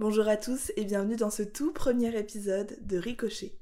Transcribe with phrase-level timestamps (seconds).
[0.00, 3.54] Bonjour à tous et bienvenue dans ce tout premier épisode de Ricochet.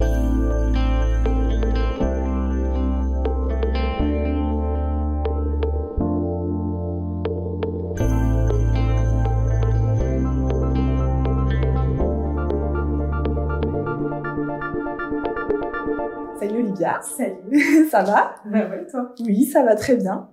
[16.39, 17.00] Salut Olivia.
[17.00, 17.89] Salut.
[17.91, 18.34] Ça va?
[18.45, 19.14] Bah ouais, toi?
[19.21, 20.29] Oui, ça va très bien.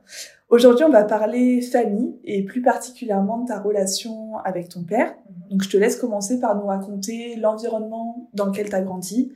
[0.50, 5.16] Aujourd'hui, on va parler famille et plus particulièrement de ta relation avec ton père.
[5.54, 9.32] Donc, je te laisse commencer par nous raconter l'environnement dans lequel tu as grandi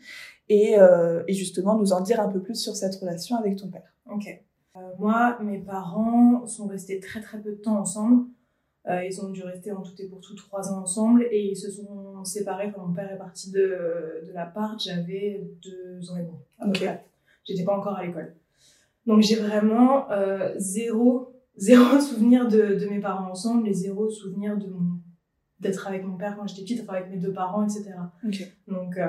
[0.49, 3.67] et, euh, et, justement nous en dire un peu plus sur cette relation avec ton
[3.67, 3.93] père.
[4.11, 4.27] Ok.
[4.75, 8.25] Euh, moi, mes parents sont restés très très peu de temps ensemble.
[8.87, 11.55] Euh, ils ont dû rester en tout et pour tout trois ans ensemble et ils
[11.55, 14.81] se sont séparés quand mon père est parti de, de l'appart.
[14.83, 16.37] J'avais deux ans et demi.
[16.65, 16.99] Ok.
[17.43, 18.33] J'étais pas encore à l'école.
[19.05, 20.07] Donc j'ai vraiment
[20.57, 24.96] zéro, zéro souvenir de, de, mes parents ensemble et zéro souvenir de mon
[25.59, 27.91] d'être avec mon père quand j'étais petite, enfin avec mes deux parents, etc.
[28.67, 29.07] Donc, euh,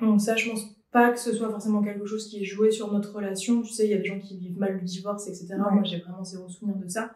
[0.00, 2.92] donc ça, je pense pas que ce soit forcément quelque chose qui est joué sur
[2.92, 3.62] notre relation.
[3.62, 5.48] Tu sais, il y a des gens qui vivent mal le divorce, etc.
[5.50, 5.72] Ouais.
[5.72, 7.10] Moi, j'ai vraiment zéro souvenir de ça.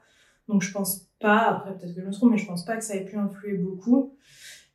[0.48, 2.84] Donc je pense pas, après peut-être que je me trompe, mais je pense pas que
[2.84, 4.17] ça ait pu influer beaucoup.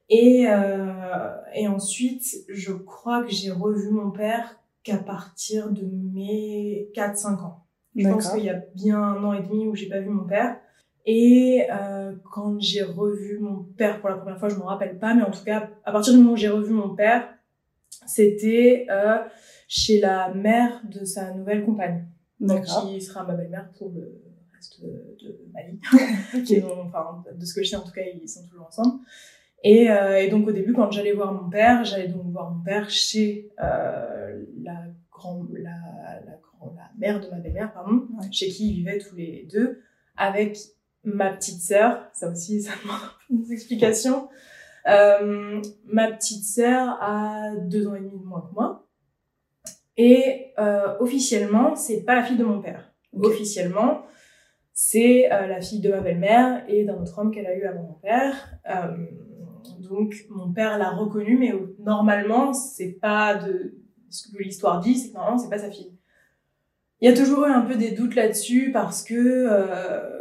[0.10, 6.90] Et, euh, et ensuite, je crois que j'ai revu mon père qu'à partir de mes
[6.94, 7.66] 4-5 ans.
[7.96, 10.26] Je pense qu'il y a bien un an et demi où j'ai pas vu mon
[10.26, 10.58] père.
[11.06, 15.14] Et euh, quand j'ai revu mon père pour la première fois, je me rappelle pas,
[15.14, 17.28] mais en tout cas, à partir du moment où j'ai revu mon père,
[18.06, 19.18] c'était euh,
[19.68, 22.06] chez la mère de sa nouvelle compagne,
[22.40, 24.22] donc qui sera ma belle-mère pour le
[24.54, 25.80] reste de, de ma vie.
[26.38, 26.64] okay.
[26.64, 29.00] enfin, de ce que je sais, en tout cas, ils sont toujours ensemble.
[29.64, 32.64] Et, euh, et donc au début, quand j'allais voir mon père, j'allais donc voir mon
[32.64, 35.70] père chez euh, la, grand, la,
[36.26, 38.28] la, grand, la mère de ma belle-mère, pardon, ouais.
[38.32, 39.82] chez qui ils vivaient tous les deux,
[40.18, 40.58] avec
[41.04, 42.10] ma petite sœur.
[42.14, 43.00] Ça aussi, ça demande
[43.30, 44.30] une explication.
[44.88, 48.88] Euh, ma petite sœur a deux ans et demi de moins que moi.
[49.98, 52.94] Et euh, officiellement, c'est pas la fille de mon père.
[53.14, 53.28] Okay.
[53.28, 54.06] Officiellement,
[54.74, 57.84] c'est euh, la fille de ma belle-mère et d'un autre homme qu'elle a eu avant
[57.84, 58.58] mon père.
[58.70, 58.98] Euh,
[59.80, 63.76] donc mon père l'a reconnue, mais normalement, c'est pas de
[64.10, 65.94] ce que l'histoire dit, c'est que normalement, c'est pas sa fille.
[67.02, 70.21] Il y a toujours eu un peu des doutes là-dessus parce que euh,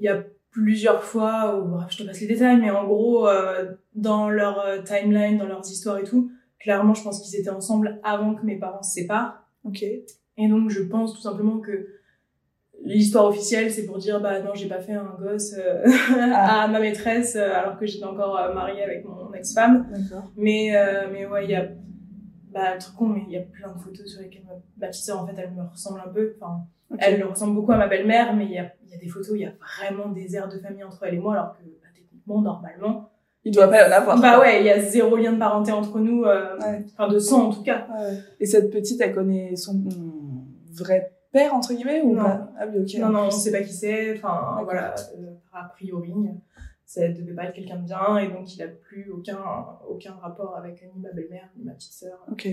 [0.00, 3.28] il y a plusieurs fois, où, bref, je te passe les détails, mais en gros,
[3.28, 7.50] euh, dans leur euh, timeline, dans leurs histoires et tout, clairement, je pense qu'ils étaient
[7.50, 9.46] ensemble avant que mes parents se séparent.
[9.64, 9.82] Ok.
[9.82, 11.86] Et donc, je pense tout simplement que
[12.82, 15.84] l'histoire officielle, c'est pour dire, bah non, j'ai pas fait un gosse euh,
[16.16, 16.62] ah.
[16.62, 19.86] à ma maîtresse alors que j'étais encore mariée avec mon ex-femme.
[19.90, 20.30] D'accord.
[20.36, 21.68] Mais, euh, mais ouais, il y a,
[22.50, 25.04] bah, truc con, mais il y a plein de photos sur lesquelles ma, ma petite
[25.04, 26.34] sœur, en fait, elle me ressemble un peu.
[26.40, 27.04] Enfin, okay.
[27.06, 29.32] elle ressemble beaucoup à ma belle-mère, mais il y a, il y a des photos,
[29.34, 31.88] il y a vraiment des airs de famille entre elle et moi, alors que, bah,
[31.94, 33.10] techniquement, normalement.
[33.44, 34.20] Il doit pas y en avoir.
[34.20, 36.84] Bah ouais, il y a zéro lien de parenté entre nous, euh, ouais.
[36.92, 37.86] enfin, de sang en tout cas.
[37.88, 38.18] Ouais.
[38.38, 39.82] Et cette petite, elle connaît son
[40.72, 42.22] vrai père entre guillemets ou non.
[42.22, 42.52] pas?
[42.58, 42.98] Ah oui.
[42.98, 44.14] Non, non, on sait pas qui c'est.
[44.16, 46.12] Enfin, voilà, euh, a priori,
[46.84, 49.38] ça devait pas être quelqu'un de bien et donc il a plus aucun
[49.88, 52.26] aucun rapport avec ni ma belle-mère ni ma petite sœur.
[52.30, 52.48] Ok.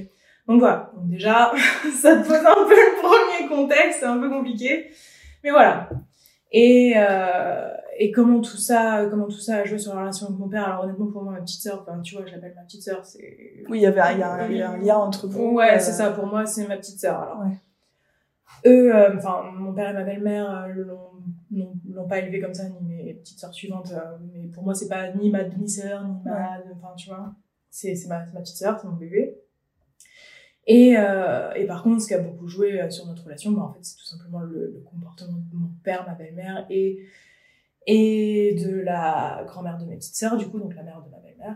[0.47, 0.91] Donc voilà.
[0.95, 1.51] Donc déjà,
[2.01, 4.89] ça te pose un peu le premier contexte, c'est un peu compliqué,
[5.43, 5.89] mais voilà.
[6.51, 7.69] Et euh,
[7.99, 10.65] et comment tout ça comment tout ça a joué sur la relation avec mon père?
[10.65, 13.03] Alors honnêtement pour moi ma petite sœur enfin tu vois je l'appelle ma petite sœur
[13.03, 15.27] c'est oui il y avait il y, a un, il y a un lien entre
[15.27, 15.79] vous ouais euh...
[15.79, 17.57] c'est ça pour moi c'est ma petite sœur alors ouais
[18.65, 20.83] eux, enfin, euh, mon père et ma belle-mère euh,
[21.89, 23.91] l'ont pas élevé comme ça, ni mes petites sœurs suivantes.
[23.91, 26.59] Euh, mais pour moi, c'est pas ni ma demi-sœur, ni ma.
[26.75, 27.33] Enfin, tu vois,
[27.69, 29.37] c'est ma, ma petite sœur, c'est mon bébé.
[30.67, 33.73] Et, euh, et par contre, ce qui a beaucoup joué sur notre relation, bah, en
[33.73, 37.05] fait, c'est tout simplement le, le, comportement de mon père, ma belle-mère et,
[37.85, 41.19] et de la grand-mère de mes petites sœurs, du coup, donc la mère de ma
[41.19, 41.55] belle-mère.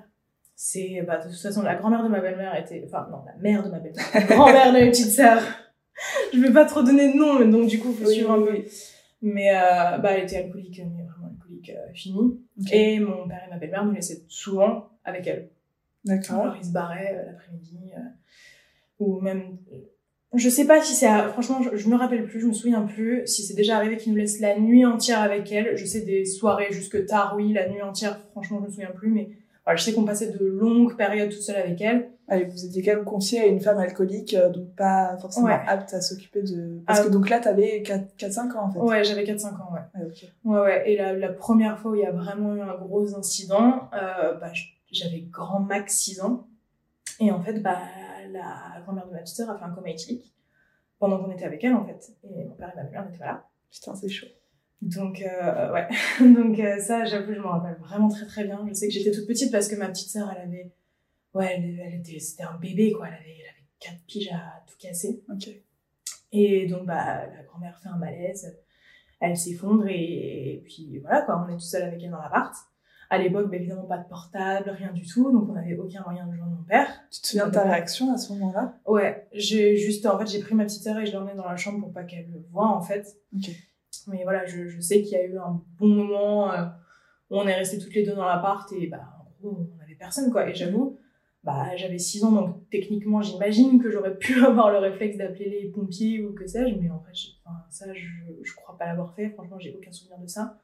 [0.55, 3.63] C'est, bah, de toute façon, la grand-mère de ma belle-mère était, enfin, non, la mère
[3.63, 5.44] de ma belle-mère, la grand-mère de mes petites sœurs
[6.33, 8.41] je vais pas trop donner de nom, mais donc du coup, faut oui, suivre un
[8.41, 8.51] peu.
[8.51, 8.66] oui.
[9.21, 12.39] Mais euh, bah, elle était alcoolique, mais vraiment alcoolique euh, finie.
[12.61, 12.95] Okay.
[12.95, 15.50] Et mon père et ma belle-mère nous laissaient souvent avec elle.
[16.06, 16.41] D'accord.
[16.41, 17.91] Alors ils se barraient euh, l'après-midi,
[19.01, 19.57] ou même.
[20.33, 21.09] Je sais pas si c'est.
[21.30, 24.13] Franchement, je, je, me rappelle plus, je me souviens plus si c'est déjà arrivé qu'ils
[24.13, 25.75] nous laissent la nuit entière avec elle.
[25.75, 29.09] Je sais des soirées jusque tard, oui, la nuit entière, franchement, je me souviens plus,
[29.09, 29.31] mais
[29.65, 32.09] voilà, je sais qu'on passait de longues périodes toute seule avec elle.
[32.27, 35.59] Allez, vous étiez quand même confiée à une femme alcoolique, euh, donc pas forcément ouais.
[35.68, 36.81] apte à s'occuper de...
[36.88, 38.80] Parce ah, que donc là, t'avais 4-5 ans, en fait.
[38.80, 39.81] Ouais, j'avais 4-5 ans, ouais.
[39.94, 40.30] Ah, okay.
[40.45, 40.92] Ouais, ouais.
[40.92, 44.33] Et la, la, première fois où il y a vraiment eu un gros incident, euh,
[44.36, 44.51] bah,
[44.92, 46.48] j'avais grand max 6 ans.
[47.19, 47.80] Et en fait, bah,
[48.31, 50.33] la grand-mère de ma petite sœur a fait un coma éthylique
[51.00, 52.13] pendant qu'on était avec elle, en fait.
[52.24, 53.50] Et mon père et ma mère n'étaient pas là.
[53.72, 54.28] Putain, c'est chaud.
[54.81, 55.88] Donc, euh, ouais.
[56.19, 58.66] Donc, euh, ça, j'avoue, je m'en rappelle vraiment très très bien.
[58.68, 60.72] Je sais que j'étais toute petite parce que ma petite sœur, elle avait.
[61.33, 63.07] Ouais, elle, elle était, c'était un bébé, quoi.
[63.07, 65.24] Elle avait, elle avait 4 piges à tout casser.
[65.31, 65.50] Ok.
[66.34, 68.57] Et donc, bah, la grand-mère fait un malaise.
[69.19, 71.45] Elle s'effondre et, et puis voilà, quoi.
[71.45, 72.54] On est tout seul avec elle dans l'appart.
[73.12, 75.34] À l'époque, bah, évidemment, pas de portable, rien du tout.
[75.34, 76.88] Donc, on n'avait aucun moyen de joindre mon père.
[77.12, 78.80] Tu te souviens de ta réaction à ce moment-là?
[78.86, 81.46] Ouais, j'ai juste, en fait, j'ai pris ma petite sœur et je l'ai emmenée dans
[81.46, 83.18] la chambre pour pas qu'elle le voie, en fait.
[83.36, 83.50] Ok.
[84.08, 86.63] Mais voilà, je, je sais qu'il y a eu un bon moment euh,
[87.30, 89.96] où on est restés toutes les deux dans l'appart et bah, en gros, on avait
[89.96, 90.50] personne, quoi.
[90.50, 90.98] Et j'avoue,
[91.44, 95.69] bah, j'avais 6 ans, donc techniquement, j'imagine que j'aurais pu avoir le réflexe d'appeler les
[95.69, 97.12] pompiers ou que sais-je, mais en fait,
[97.44, 98.08] enfin, ça, je,
[98.42, 99.31] je crois pas l'avoir fait.
[99.31, 100.58] Franchement, j'ai aucun souvenir de ça.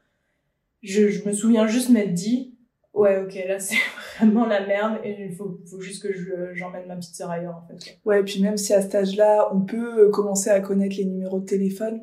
[0.83, 2.56] Je, je me souviens juste m'être dit,
[2.94, 3.75] ouais, ok, là, c'est
[4.19, 7.56] vraiment la merde et il faut, faut juste que je, j'emmène ma petite sœur ailleurs,
[7.63, 7.97] en fait.
[8.06, 11.39] Ouais, puis même si à cet âge-là, on peut euh, commencer à connaître les numéros
[11.39, 12.01] de téléphone,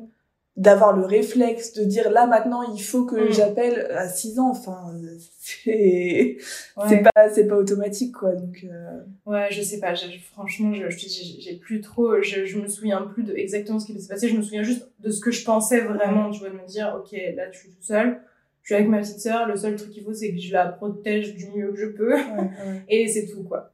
[0.57, 3.31] d'avoir le réflexe de dire là maintenant il faut que Mm.
[3.33, 6.37] j'appelle à 6 ans, enfin, euh, c'est
[6.77, 6.85] Ouais.
[6.87, 8.33] c'est pas, c'est pas automatique quoi.
[8.35, 9.93] Donc, euh, Ouais, je sais pas.
[10.31, 11.09] Franchement, je, j'ai
[11.41, 12.21] j'ai plus trop.
[12.21, 14.29] Je, je me souviens plus de exactement ce qui s'est passé.
[14.29, 16.31] Je me souviens juste de ce que je pensais vraiment.
[16.31, 18.21] Tu vois, de me dire, ok, là, je suis toute seule.
[18.65, 19.47] Je suis avec ma petite sœur.
[19.47, 22.15] Le seul truc qu'il faut, c'est que je la protège du mieux que je peux.
[22.15, 22.49] ouais.
[22.89, 23.71] Et c'est tout, quoi.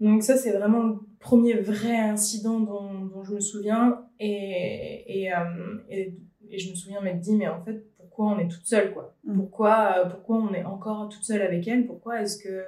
[0.00, 4.04] Donc ça, c'est vraiment le premier vrai incident dont, dont je me souviens.
[4.20, 5.38] Et, et, euh,
[5.88, 6.14] et,
[6.50, 9.16] et je me souviens m'être dit, mais en fait, pourquoi on est toute seule, quoi?
[9.24, 9.36] Mm.
[9.38, 11.86] pourquoi, euh, pourquoi on est encore toute seule avec elle?
[11.86, 12.64] Pourquoi est-ce que...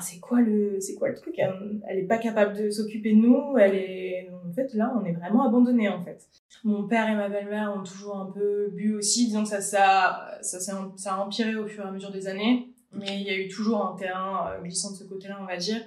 [0.00, 3.16] C'est quoi le c'est quoi le truc elle, elle est pas capable de s'occuper de
[3.18, 6.28] nous elle est en fait là on est vraiment abandonné en fait.
[6.64, 10.60] Mon père et ma belle-mère ont toujours un peu bu aussi disons que ça ça
[10.60, 12.68] ça, em- ça a empiré au fur et à mesure des années.
[12.92, 15.56] Mais il y a eu toujours un terrain euh, glissant de ce côté-là on va
[15.56, 15.80] dire.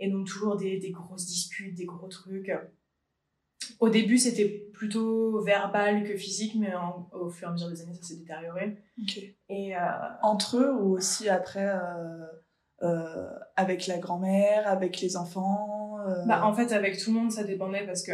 [0.00, 2.52] Et donc toujours des, des grosses disputes des gros trucs.
[3.80, 7.80] Au début c'était plutôt verbal que physique mais en- au fur et à mesure des
[7.82, 8.76] années ça s'est détérioré.
[9.02, 9.18] Ok.
[9.48, 9.80] et euh,
[10.22, 12.26] Entre eux ou aussi après euh,
[12.82, 15.98] euh, avec la grand-mère, avec les enfants.
[16.00, 18.12] euh, Bah, en fait, avec tout le monde, ça dépendait parce que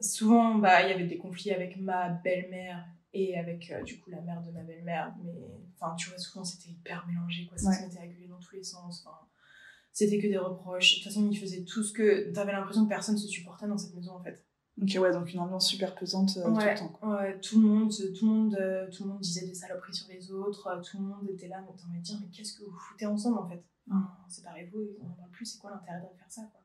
[0.00, 4.10] souvent, bah, il y avait des conflits avec ma belle-mère et avec, euh, du coup,
[4.10, 5.14] la mère de ma belle-mère.
[5.22, 5.32] Mais,
[5.78, 7.56] enfin, tu vois, souvent, c'était hyper mélangé, quoi.
[7.58, 7.74] Ça Ouais.
[7.76, 9.06] se mettait à gueuler dans tous les sens.
[9.92, 10.90] C'était que des reproches.
[10.98, 12.32] De toute façon, ils faisaient tout ce que...
[12.32, 14.42] T'avais l'impression que personne se supportait dans cette maison, en fait.
[14.80, 16.88] Ok, ouais, donc une ambiance super pesante euh, tout ouais, le temps.
[16.88, 17.16] quoi.
[17.20, 20.08] ouais, tout le monde, tout le monde, euh, tout le monde disait des saloperies sur
[20.08, 20.80] les autres.
[20.90, 23.04] Tout le monde était là, mais t'as envie de dire, mais qu'est-ce que vous foutez
[23.04, 23.62] ensemble en fait?
[23.90, 25.46] Enfin, Séparez-vous, on en parle plus.
[25.46, 26.60] C'est quoi l'intérêt de faire ça quoi?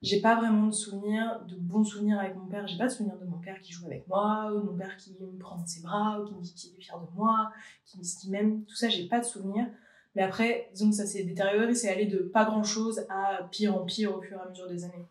[0.00, 2.68] J'ai pas vraiment de souvenirs, de bons souvenirs avec mon père.
[2.68, 4.96] J'ai pas de souvenirs de mon père qui joue avec moi, ou de mon père
[4.96, 7.50] qui me prend dans ses bras, ou qui me dit qu'il est fier de moi,
[7.84, 8.64] qui me dit qu'il m'aime.
[8.64, 9.66] Tout ça, j'ai pas de souvenirs.
[10.14, 13.76] Mais après, disons que ça s'est détérioré, c'est allé de pas grand chose à pire
[13.76, 15.06] en pire au fur et à mesure des années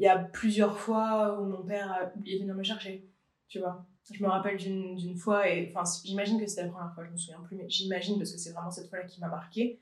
[0.00, 3.06] il y a plusieurs fois où mon père a oublié de venir me chercher,
[3.48, 3.84] tu vois.
[4.10, 7.10] Je me rappelle d'une d'une fois, et enfin, j'imagine que c'était la première fois, je
[7.10, 9.78] me souviens plus, mais j'imagine parce que c'est vraiment cette fois-là qui m'a marqué.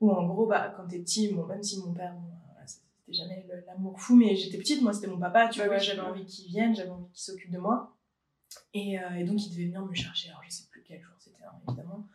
[0.00, 2.30] Où en gros, bah, quand t'es petit, bon, même si mon père, bon,
[2.66, 6.24] c'était jamais l'amour fou, mais j'étais petite, moi c'était mon papa, tu vois, j'avais envie
[6.24, 7.94] qu'il vienne, j'avais envie qu'il s'occupe de moi.
[8.74, 11.14] Et, euh, et donc il devait venir me chercher, alors je sais plus quel jour
[11.18, 12.06] c'était, hein, évidemment.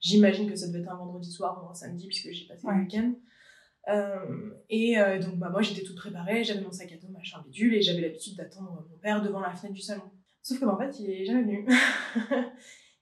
[0.00, 2.74] J'imagine que ça devait être un vendredi soir ou un samedi, puisque j'ai passé Ouais.
[2.74, 3.12] le week-end.
[3.88, 7.42] Euh, et euh, donc bah, moi j'étais toute préparée, j'avais mon sac à dos, machin
[7.44, 10.04] bidule, et j'avais l'habitude d'attendre mon père devant la fenêtre du salon.
[10.42, 11.66] Sauf que bah, en fait il est jamais venu.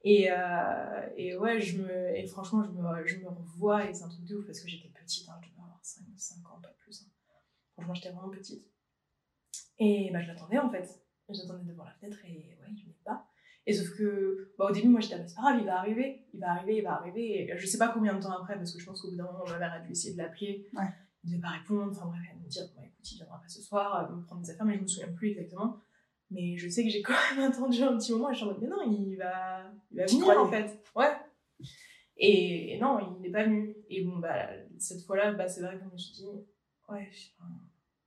[0.02, 4.04] et, euh, et ouais, je me, et franchement je me, je me revois, et c'est
[4.04, 6.60] un truc de ouf parce que j'étais petite, hein, je devais avoir 5, 5 ans,
[6.62, 7.02] pas plus.
[7.02, 7.10] hein.
[7.74, 8.66] Franchement j'étais vraiment petite.
[9.78, 11.02] Et bah, je l'attendais en fait.
[11.28, 13.26] J'attendais devant la fenêtre et ouais, il venait pas.
[13.66, 15.78] Et sauf que, bah, au début, moi j'étais, ah, bah, c'est pas grave, il va
[15.78, 17.42] arriver, il va arriver, il va arriver.
[17.52, 19.24] Et je sais pas combien de temps après, parce que je pense qu'au bout d'un
[19.24, 20.66] moment, ma mère a dû essayer de l'appeler.
[20.74, 20.88] Ouais.
[21.22, 23.62] Il devait pas répondre, enfin bref, elle me dire, bon, écoute, il viendra pas ce
[23.62, 25.78] soir, euh, me prendre des affaires, mais je me souviens plus exactement.
[26.30, 28.52] Mais je sais que j'ai quand même attendu un petit moment et je suis en
[28.52, 30.78] mode, mais non, il va, il va venir en fait.
[30.94, 31.12] Ouais.
[32.16, 33.74] Et, et non, il n'est pas venu.
[33.88, 36.26] Et bon, bah, cette fois-là, bah, c'est vrai que je me suis dit,
[36.88, 37.08] ouais,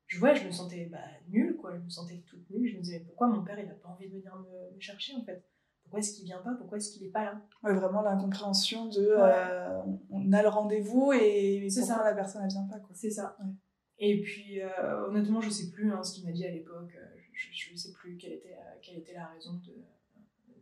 [0.07, 0.99] je vois, je me sentais bah,
[1.29, 1.75] nulle, quoi.
[1.75, 2.69] Je me sentais toute nulle.
[2.69, 4.79] Je me disais, mais pourquoi mon père, il a pas envie de venir me, me
[4.79, 5.43] chercher, en fait?
[5.83, 6.53] Pourquoi est-ce qu'il vient pas?
[6.57, 7.41] Pourquoi est-ce qu'il est pas là?
[7.63, 12.03] Ouais, vraiment l'incompréhension de euh, on a le rendez-vous et C'est pourquoi ça.
[12.05, 12.95] la personne elle vient pas quoi.
[12.95, 13.35] C'est ça.
[13.39, 13.51] Ouais.
[13.99, 16.93] Et puis, euh, honnêtement, je sais plus hein, ce qu'il m'a dit à l'époque.
[16.95, 19.73] Euh, Je, je sais plus quelle était, euh, quelle était la raison de,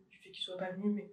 [0.09, 1.11] du fait qu'il soit pas venu, mais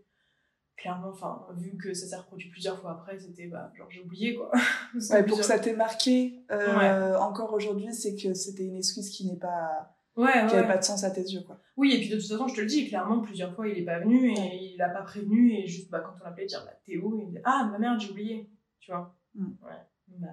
[0.76, 4.34] clairement, enfin, vu que ça s'est reproduit plusieurs fois après, c'était, bah, genre, j'ai oublié,
[4.36, 4.50] quoi.
[5.10, 9.26] Ouais, pour que ça t'ait marqué euh, encore aujourd'hui, c'est que c'était une excuse qui
[9.26, 10.58] n'est pas Ouais, qui ouais.
[10.58, 11.60] avait pas de sens à tes yeux quoi.
[11.76, 13.84] Oui, et puis de toute façon, je te le dis, clairement, plusieurs fois, il est
[13.84, 15.52] pas venu et il a pas prévenu.
[15.52, 16.72] Et juste, bah, quand on l'appelait, dire, bah,
[17.02, 18.50] où Il me dit, ah, ma merde, j'ai oublié.
[18.80, 19.52] Tu vois Mm.
[19.62, 19.72] Ouais.
[20.08, 20.28] Bah,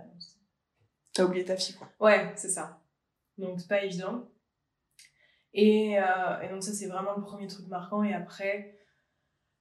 [1.14, 1.90] T'as oublié ta fille quoi.
[2.00, 2.82] Ouais, c'est ça.
[3.38, 4.28] Donc, c'est pas évident.
[5.58, 8.04] Et, euh, et donc, ça, c'est vraiment le premier truc marquant.
[8.04, 8.76] Et après,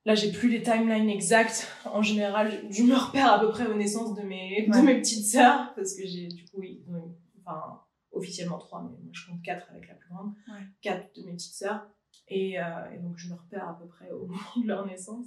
[0.06, 1.66] Là, j'ai plus les timelines exactes.
[1.86, 5.26] En général, je me repère à peu près aux naissances de mes, de mes petites
[5.26, 6.84] sœurs, parce que j'ai, du coup, oui,
[7.40, 7.80] enfin,
[8.12, 10.34] officiellement trois, mais moi je compte quatre avec la plus grande.
[10.82, 11.88] Quatre de mes petites sœurs.
[12.28, 15.26] Et, euh, et, donc, je me repère à peu près au moment de leur naissance.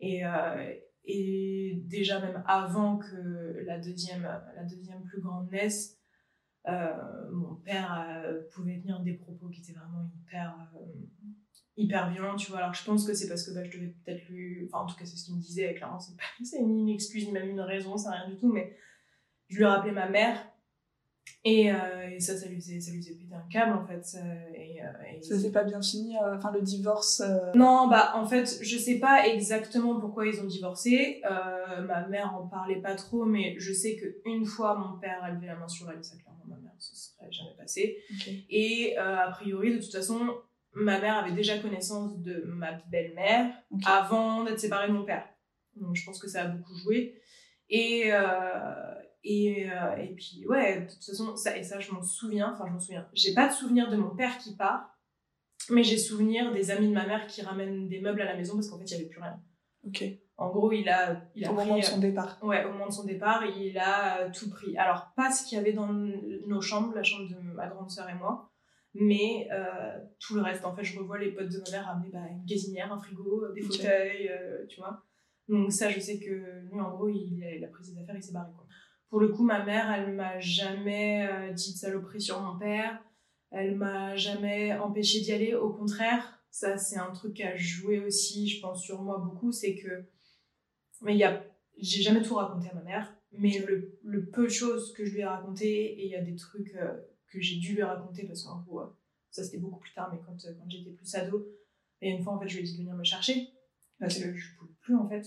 [0.00, 6.01] Et, euh, et déjà, même avant que la deuxième, la deuxième plus grande naisse,
[7.32, 10.84] mon père euh, pouvait tenir des propos qui étaient vraiment hyper euh,
[11.76, 14.28] hyper violents tu vois alors je pense que c'est parce que bah, je devais peut-être
[14.28, 16.22] lui enfin en tout cas c'est ce qu'il me disait clairement c'est pas
[16.62, 18.76] ni une excuse ni même une raison c'est rien du tout mais
[19.48, 20.52] je lui rappelais ma mère
[21.44, 24.16] et, euh, et, ça, ça lui, faisait, ça lui faisait péter un câble en fait.
[24.54, 27.20] Et, euh, et ça s'est pas bien fini, euh, enfin le divorce
[27.54, 31.20] Non, bah en fait, je sais pas exactement pourquoi ils ont divorcé.
[31.86, 35.46] ma mère en parlait pas trop, mais je sais qu'une fois mon père a levé
[35.46, 36.41] la main sur elle, ça clairement
[36.92, 38.02] ça serait jamais passé.
[38.50, 40.36] Et a priori, de toute façon,
[40.74, 43.52] ma mère avait déjà connaissance de ma belle-mère
[43.84, 45.28] avant d'être séparée de mon père.
[45.76, 47.20] Donc je pense que ça a beaucoup joué.
[47.68, 48.12] Et,
[49.24, 52.64] et, euh, et puis, ouais, de toute façon, ça, et ça, je m'en souviens, enfin,
[52.66, 53.08] je m'en souviens.
[53.12, 54.98] J'ai pas de souvenir de mon père qui part,
[55.70, 58.54] mais j'ai souvenir des amis de ma mère qui ramènent des meubles à la maison
[58.54, 59.40] parce qu'en fait, il y avait plus rien.
[59.86, 60.04] Ok.
[60.38, 62.38] En gros, il a, il a au moment de son départ.
[62.42, 64.76] Ouais, au moment de son départ, il a tout pris.
[64.76, 68.08] Alors, pas ce qu'il y avait dans nos chambres, la chambre de ma grande sœur
[68.08, 68.50] et moi,
[68.94, 70.64] mais euh, tout le reste.
[70.64, 73.52] En fait, je revois les potes de ma mère ramener bah, une gazinière, un frigo,
[73.54, 75.04] des fauteuils, euh, tu vois.
[75.48, 78.32] Donc ça, je sais que lui, en gros, il, a pris ses affaires, il s'est
[78.32, 78.66] barré, quoi.
[79.08, 82.98] Pour le coup, ma mère, elle m'a jamais euh, dit de saloperie sur mon père.
[83.50, 85.54] Elle m'a jamais empêché d'y aller.
[85.54, 89.52] Au contraire, ça, c'est un truc qui a joué aussi, je pense, sur moi beaucoup.
[89.52, 90.06] C'est que,
[91.02, 91.44] mais il y a,
[91.78, 95.12] j'ai jamais tout raconté à ma mère, mais le, le, peu de choses que je
[95.12, 96.92] lui ai raconté, et il y a des trucs euh,
[97.30, 98.86] que j'ai dû lui raconter parce qu'en gros, euh,
[99.30, 101.48] ça c'était beaucoup plus tard, mais quand, quand j'étais plus ado,
[102.00, 103.48] et une fois en fait, je lui ai dit de venir me chercher
[103.98, 105.24] parce que je pouvais plus en fait.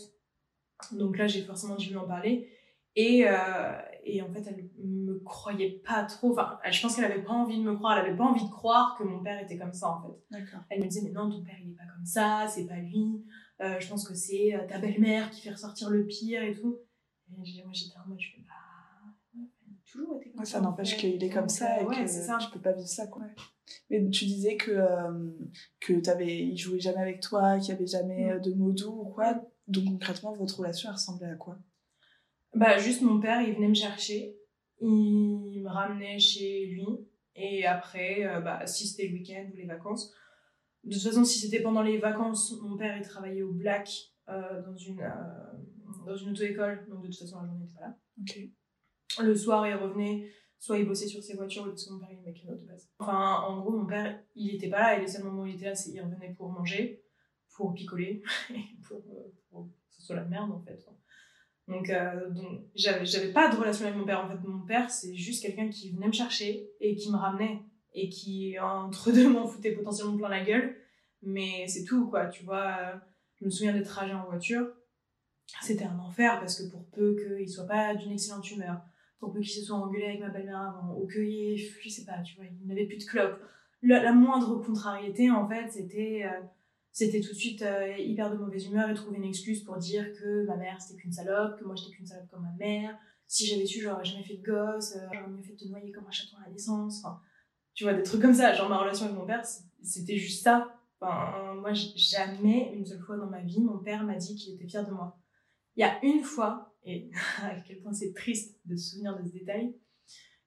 [0.92, 2.50] Donc là, j'ai forcément dû lui en parler.
[2.98, 6.32] Et, euh, et en fait, elle me croyait pas trop.
[6.32, 7.98] Enfin, je pense qu'elle avait pas envie de me croire.
[7.98, 10.38] Elle avait pas envie de croire que mon père était comme ça, en fait.
[10.70, 13.24] Elle me disait, mais non, ton père, il est pas comme ça, c'est pas lui.
[13.62, 16.80] Euh, je pense que c'est euh, ta belle-mère qui fait ressortir le pire et tout.
[17.30, 17.44] Et moi,
[17.74, 19.44] j'étais en mode, je fais, bah,
[19.86, 20.52] toujours été comme ça.
[20.52, 22.38] Ça n'empêche qu'il est comme ça et que ça.
[22.40, 23.24] tu peux pas vivre ça, quoi.
[23.90, 25.32] Mais tu disais que, euh,
[25.80, 28.42] que avais, il jouait jamais avec toi, qu'il y avait jamais mm.
[28.42, 29.42] de mots doux ou quoi.
[29.68, 31.58] Donc concrètement, votre relation, elle ressemblait à quoi?
[32.54, 34.38] Bah, juste mon père, il venait me chercher.
[34.82, 36.86] Il me ramenait chez lui.
[37.36, 40.14] Et après, euh, bah, si c'était le week-end ou les vacances.
[40.86, 43.90] De toute façon, si c'était pendant les vacances, mon père, il travaillait au Black
[44.30, 46.86] euh, dans une, euh, dans une auto-école.
[46.90, 49.24] Donc, de toute façon, la journée n'était pas là.
[49.24, 50.30] Le soir, il revenait.
[50.58, 52.90] Soit il bossait sur ses voitures, ou son père, il mécano de base.
[53.00, 54.98] Enfin, en gros, mon père, il n'était pas là.
[54.98, 57.04] Et le seul moment où il était là, c'est qu'il revenait pour manger,
[57.56, 58.24] pour picoler,
[58.88, 59.04] pour,
[59.50, 60.84] pour, que ce soit la merde, en fait.
[61.68, 64.24] Donc, euh, donc j'avais pas de relation avec mon père.
[64.24, 67.64] En fait, mon père, c'est juste quelqu'un qui venait me chercher et qui me ramenait
[67.96, 70.76] et qui, entre deux, m'en foutait potentiellement plein la gueule.
[71.24, 72.28] Mais c'est tout, quoi.
[72.28, 73.02] Tu vois,
[73.40, 74.68] je me souviens des trajets en voiture.
[75.62, 78.82] C'était un enfer parce que pour peu qu'il soit pas d'une excellente humeur,
[79.20, 82.22] pour peu qu'il se soit engueulé avec ma belle-mère avant, ou qu'il je sais pas,
[82.22, 83.40] tu vois, il n'avait plus de clope.
[83.82, 86.24] La, moindre contrariété, en fait, c'était.
[86.26, 86.42] Euh,
[86.98, 90.46] tout de suite euh, hyper de mauvaise humeur et trouver une excuse pour dire que
[90.46, 92.98] ma mère c'était qu'une salope, que moi j'étais qu'une salope comme ma mère.
[93.28, 95.92] Si j'avais su, j'aurais jamais fait de gosse, euh, j'aurais mieux fait de te noyer
[95.92, 97.04] comme un chaton à la naissance.
[97.04, 97.20] Enfin,
[97.76, 98.54] tu vois, des trucs comme ça.
[98.54, 99.44] Genre ma relation avec mon père,
[99.84, 100.74] c'était juste ça.
[101.00, 104.68] Enfin, moi, jamais, une seule fois dans ma vie, mon père m'a dit qu'il était
[104.68, 105.20] fier de moi.
[105.76, 107.12] Il y a une fois, et
[107.44, 109.76] à quel point c'est triste de se souvenir de ce détail,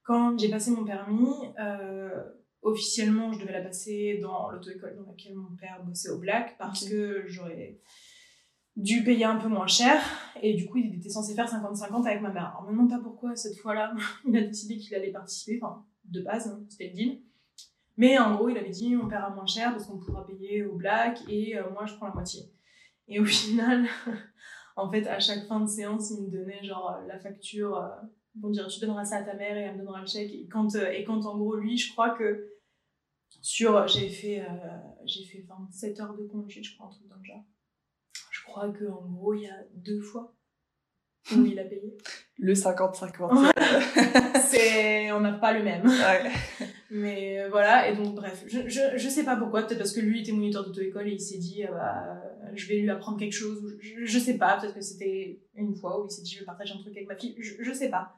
[0.03, 2.25] quand j'ai passé mon permis, euh,
[2.63, 6.89] officiellement, je devais la passer dans l'auto-école dans laquelle mon père bossait au Black parce
[6.89, 7.79] que j'aurais
[8.77, 10.01] dû payer un peu moins cher
[10.41, 12.47] et du coup il était censé faire 50-50 avec ma mère.
[12.47, 13.93] Alors me demande pas pourquoi cette fois-là
[14.27, 17.23] il a décidé qu'il allait participer, enfin de base hein, c'était le deal.
[17.97, 20.77] Mais en gros il avait dit on paiera moins cher parce qu'on pourra payer au
[20.77, 22.43] Black et euh, moi je prends la moitié.
[23.09, 23.87] Et au final,
[24.77, 27.89] en fait à chaque fin de séance il me donnait genre la facture euh,
[28.41, 30.33] vont dire tu donneras ça à ta mère et elle me donnera le chèque.
[30.33, 32.49] Et quand, euh, et quand en gros, lui, je crois que
[33.41, 33.87] sur.
[33.89, 37.25] J'ai fait, euh, j'ai fait 27 heures de conduite, je crois, un truc dans le
[37.25, 37.45] genre.
[38.31, 40.35] Je crois qu'en gros, il y a deux fois
[41.31, 41.97] il a payé.
[42.39, 43.53] Le 50-50.
[44.49, 45.87] c'est on n'a pas le même.
[45.87, 46.31] Ouais.
[46.91, 50.01] Mais euh, voilà, et donc bref, je, je, je sais pas pourquoi, peut-être parce que
[50.01, 52.23] lui était moniteur d'auto-école et il s'est dit, ah bah,
[52.55, 56.01] je vais lui apprendre quelque chose, je, je sais pas, peut-être que c'était une fois
[56.01, 58.15] où il s'est dit, je vais partager un truc avec ma fille, je, sais pas.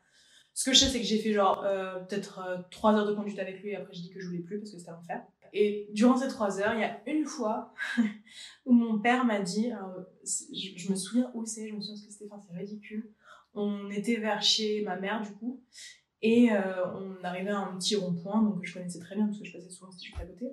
[0.54, 3.14] Ce que je sais, c'est que j'ai fait genre euh, peut-être euh, trois heures de
[3.14, 5.22] conduite avec lui et après j'ai dit que je voulais plus parce que c'était l'enfer.
[5.52, 7.74] Et durant ces trois heures, il y a une fois
[8.66, 12.06] où mon père m'a dit, alors, je, me souviens où c'est, je me souviens ce
[12.06, 13.12] que c'était, enfin, c'est ridicule.
[13.54, 15.60] On était vers chez ma mère, du coup,
[16.22, 19.44] et euh, on arrivait à un petit rond-point, donc je connaissais très bien parce que
[19.44, 20.46] je passais souvent, c'était juste à côté.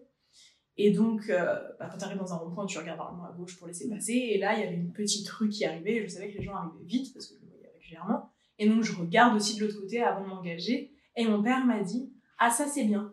[0.78, 3.58] Et donc, euh, bah, quand tu arrives dans un rond-point, tu regardes normalement à gauche
[3.58, 4.14] pour laisser passer.
[4.14, 5.96] Et là, il y avait une petite rue qui arrivait.
[5.96, 8.32] Et je savais que les gens arrivaient vite parce que je le voyais régulièrement.
[8.60, 10.94] Et donc, je regarde aussi de l'autre côté avant de m'engager.
[11.16, 13.12] Et mon père m'a dit Ah, ça, c'est bien.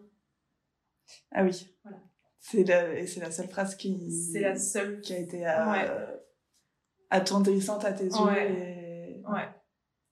[1.33, 1.69] Ah oui.
[1.83, 1.99] Voilà.
[2.41, 4.11] C'est la, et c'est la seule phrase qui.
[4.11, 5.01] C'est la seule.
[5.01, 5.89] Qui a été euh, ouais.
[7.11, 8.25] attendrissante à tes yeux.
[8.27, 9.21] Ouais.
[9.21, 9.27] Et...
[9.27, 9.49] ouais.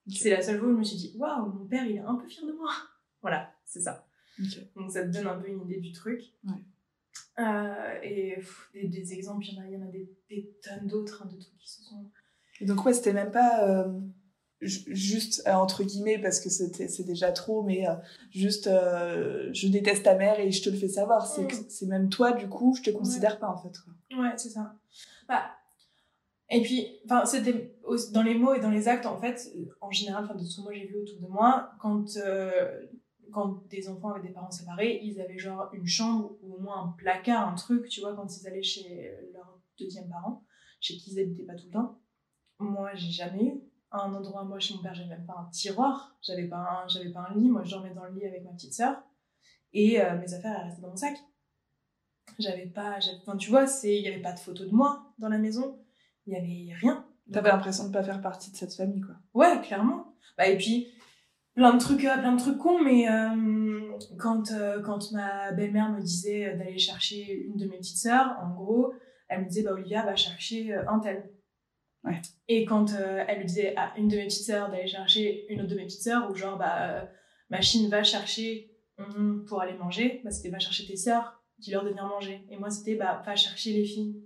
[0.09, 2.17] C'est la seule fois où je me suis dit Waouh, mon père, il est un
[2.17, 2.71] peu fier de moi.
[3.21, 4.05] Voilà, c'est ça.
[4.37, 4.73] Okay.
[4.75, 6.21] Donc, ça te donne un peu une idée du truc.
[6.43, 6.55] Ouais.
[7.39, 10.59] Euh, et pff, des, des, exemples, il y en a, y en a des, des
[10.61, 12.11] tonnes d'autres, hein, de trucs qui se sont.
[12.61, 14.01] Et donc, ouais, c'était même pas euh,
[14.63, 17.95] juste, euh, entre guillemets, parce que c'est déjà trop, mais euh,
[18.31, 21.27] juste, je déteste ta mère et je te le fais savoir.
[21.27, 21.65] C'est Mm.
[21.69, 23.73] c'est même toi, du coup, je te considère pas, en fait.
[23.79, 24.23] Quoi.
[24.23, 24.75] Ouais, c'est ça.
[25.29, 25.43] Bah,
[26.51, 27.75] et puis, enfin, c'était
[28.13, 30.63] dans les mots et dans les actes, en fait, en général, enfin, de ce que
[30.63, 32.87] moi j'ai vu autour de moi, quand, euh,
[33.33, 36.85] quand des enfants avaient des parents séparés, ils avaient genre une chambre ou au moins
[36.85, 40.45] un placard, un truc, tu vois, quand ils allaient chez leur deuxième parent,
[40.81, 41.99] chez qui ils habitaient pas tout le temps.
[42.59, 43.61] Moi, j'ai jamais eu
[43.93, 47.11] un endroit, moi, chez mon père, j'avais même pas un tiroir, j'avais pas un, j'avais
[47.11, 49.03] pas un lit, moi, je dormais dans le lit avec ma petite sœur,
[49.73, 51.17] et euh, mes affaires, elles restaient dans mon sac.
[52.39, 55.13] J'avais pas, j'avais- enfin, tu vois, c'est, il y avait pas de photos de moi
[55.19, 55.79] dans la maison,
[56.27, 57.05] il y avait rien.
[57.33, 59.15] T'avais l'impression de pas faire partie de cette famille, quoi.
[59.35, 60.15] Ouais, clairement.
[60.37, 60.89] Bah, et puis,
[61.55, 65.91] plein de trucs, euh, plein de trucs cons, mais euh, quand, euh, quand ma belle-mère
[65.91, 68.93] me disait d'aller chercher une de mes petites sœurs, en gros,
[69.29, 71.31] elle me disait, bah, Olivia va chercher un tel.
[72.05, 72.21] Ouais.
[72.49, 75.61] Et quand euh, elle lui disait à une de mes petites sœurs d'aller chercher une
[75.61, 77.05] autre de mes petites sœurs, ou genre, bah, euh,
[77.51, 81.91] machine va chercher hum, pour aller manger, bah, c'était va chercher tes sœurs, dis-leur de
[81.91, 82.45] venir manger.
[82.51, 84.23] Et moi, c'était, bah, va chercher les filles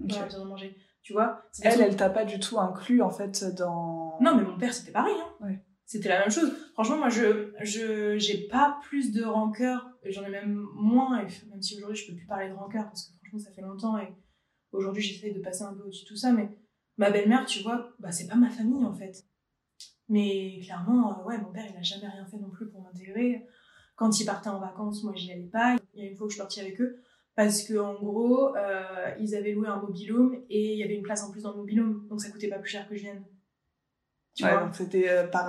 [0.00, 0.08] Ok.
[0.08, 0.76] pour leur dire de manger.
[1.02, 4.18] Tu vois Elle, trucs- elle t'a pas du tout inclus, en fait, dans...
[4.20, 5.14] non, mais mon père, c'était pareil.
[5.18, 5.44] Hein.
[5.46, 5.64] Ouais.
[5.86, 6.52] C'était la même chose.
[6.74, 9.88] Franchement, moi, je je j'ai pas plus de rancœur.
[10.04, 11.18] J'en ai même moins.
[11.18, 13.62] Et même si aujourd'hui, je peux plus parler de rancœur parce que franchement, ça fait
[13.62, 13.98] longtemps.
[13.98, 14.06] Et
[14.70, 16.30] aujourd'hui, j'essaie de passer un peu au-dessus de tout ça.
[16.30, 16.48] Mais
[17.00, 19.24] ma belle-mère, tu vois, bah, c'est pas ma famille, en fait.
[20.08, 23.46] Mais clairement, euh, ouais, mon père, il a jamais rien fait non plus pour m'intégrer.
[23.96, 25.76] Quand ils partaient en vacances, moi, j'y allais pas.
[25.94, 27.00] Il y a une fois que je suis partie avec eux.
[27.34, 31.02] Parce que en gros, euh, ils avaient loué un mobilhome et il y avait une
[31.02, 32.06] place en plus dans le mobilhome.
[32.08, 33.24] Donc ça coûtait pas plus cher que je vienne.
[34.34, 35.48] Tu Ouais, vois donc c'était euh, par,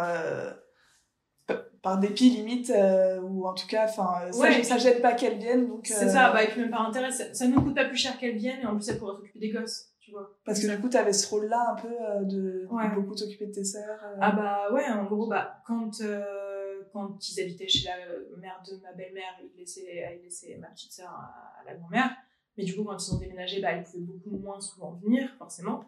[1.82, 4.64] par dépit limite, euh, ou en tout cas, enfin, ça, Ouais.
[4.64, 5.88] ça gêne pas qu'elle vienne, donc...
[5.88, 7.98] C'est euh, ça, bah, et puis même par intérêt, ça, ça nous coûte pas plus
[7.98, 10.30] cher qu'elle vienne, et en plus elle pourra s'occuper des gosses, tu vois.
[10.44, 12.94] Parce que du coup, t'avais ce rôle-là un peu euh, de, de Ouais.
[12.96, 14.00] beaucoup t'occuper de tes sœurs.
[14.04, 14.18] euh.
[14.20, 17.96] Ah bah ouais, en gros, bah, quand, euh, quand ils habitaient chez la
[18.38, 22.10] mère de ma belle-mère, ils laissaient, ils laissaient ma petite sœur à, à la grand-mère.
[22.58, 25.80] Mais du coup, quand ils ont déménagé, bah, ils pouvaient beaucoup moins souvent venir, forcément.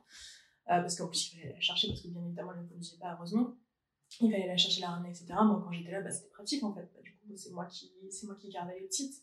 [0.71, 2.97] Euh, parce qu'en plus, il fallait la chercher, parce que bien évidemment, elle ne conduisait
[2.97, 3.53] pas, heureusement.
[4.21, 5.25] Il fallait la chercher, la ramener, etc.
[5.43, 6.89] Moi, quand j'étais là, bah, c'était pratique, en fait.
[6.95, 9.13] Bah, du coup, c'est moi qui, c'est moi qui gardais les petites.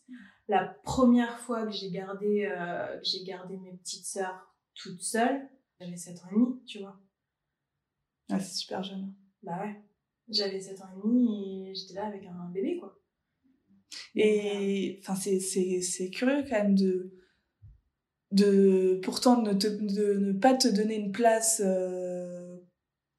[0.47, 5.49] La première fois que j'ai gardé, euh, que j'ai gardé mes petites sœurs toutes seules,
[5.79, 6.99] j'avais 7 ans et demi, tu vois.
[8.29, 9.13] Ouais, c'est super jeune.
[9.43, 9.81] Bah ouais.
[10.29, 12.97] J'avais 7 ans et demi et j'étais là avec un bébé, quoi.
[14.15, 17.13] Et enfin, c'est curieux quand même de,
[18.31, 22.57] de pourtant ne, te, de ne pas te donner une place euh,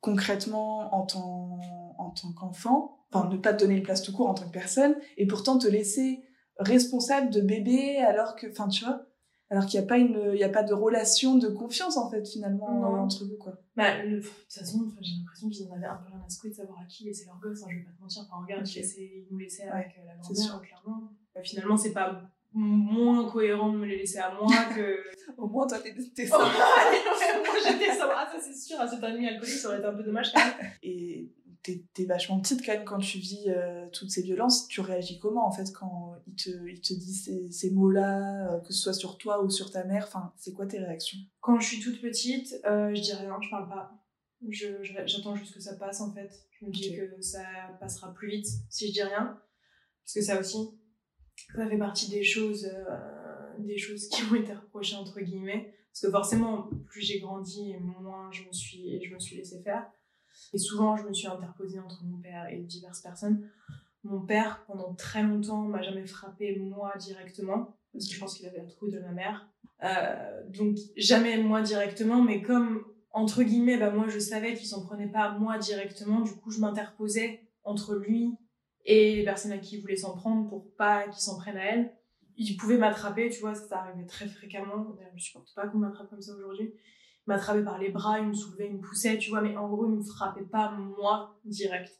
[0.01, 1.61] concrètement en tant,
[1.99, 4.53] en tant qu'enfant, enfin ne pas te donner une place tout court en tant que
[4.53, 6.23] personne, et pourtant te laisser
[6.59, 9.07] responsable de bébé alors que, enfin tu vois,
[9.53, 12.09] alors qu'il n'y a pas une, il y a pas de relation de confiance en
[12.11, 12.97] fait finalement Non.
[12.97, 13.53] euh, entre vous quoi.
[13.77, 16.51] Bah, le- de toute façon, j'ai l'impression qu'ils en avaient un peu rien à secouer
[16.51, 18.23] de savoir à qui laisser leur gosse, hein, je vais pas te mentir.
[18.27, 21.03] Enfin, regarde, ils, nous laissaient avec euh, la grand-mère, clairement.
[21.35, 22.23] Bah, finalement, c'est pas
[22.55, 24.97] moins cohérent de me les laisser à moi que.
[25.39, 26.39] Au moins toi t'es, t'es Oh, ça.
[27.45, 29.95] moi j'étais ça, ah, ça c'est sûr, à cette année alcoolique, ça aurait été un
[29.95, 30.71] peu dommage quand même.
[30.83, 31.31] et
[31.63, 34.69] t'es, vachement petite quand même quand tu vis euh, toutes ces violences.
[34.69, 38.61] Tu réagis comment en fait quand ils te, ils te disent ces, ces mots-là, euh,
[38.61, 40.05] que ce soit sur toi ou sur ta mère?
[40.07, 41.19] Enfin, c'est quoi tes réactions?
[41.41, 43.93] Quand je suis toute petite, euh, je dis rien, je parle pas.
[44.51, 46.31] J'attends juste que ça passe en fait.
[46.51, 47.45] Je me dis que ça
[47.79, 49.41] passera plus vite si je dis rien.
[50.05, 50.69] Parce que ça aussi,
[51.55, 52.69] ça fait partie des choses,
[53.61, 55.73] des choses qui m'ont été reprochées entre guillemets.
[55.93, 59.89] Parce que forcément, plus j'ai grandi, moins je me suis, je me suis laissée faire.
[60.53, 63.49] Et souvent, je me suis interposée entre mon père et diverses personnes.
[64.05, 68.47] Mon père, pendant très longtemps, m'a jamais frappé moi directement, parce que je pense qu'il
[68.47, 69.49] avait la trouille de ma mère.
[69.85, 74.85] Euh, donc, jamais moi directement, mais comme, entre guillemets, bah, moi je savais qu'il s'en
[74.85, 78.37] prenait pas moi directement, du coup, je m'interposais entre lui
[78.85, 81.65] et les personnes à qui il voulait s'en prendre pour pas qu'il s'en prenne à
[81.65, 81.93] elle.
[82.37, 84.97] il pouvait m'attraper, tu vois, ça arrivait très fréquemment.
[85.15, 86.75] Je supporte pas qu'on m'attrape comme ça aujourd'hui.
[87.27, 89.69] Il m'attrapait par les bras, il me soulevait, il me poussait, tu vois, mais en
[89.69, 91.91] gros, il me frappait pas moi direct.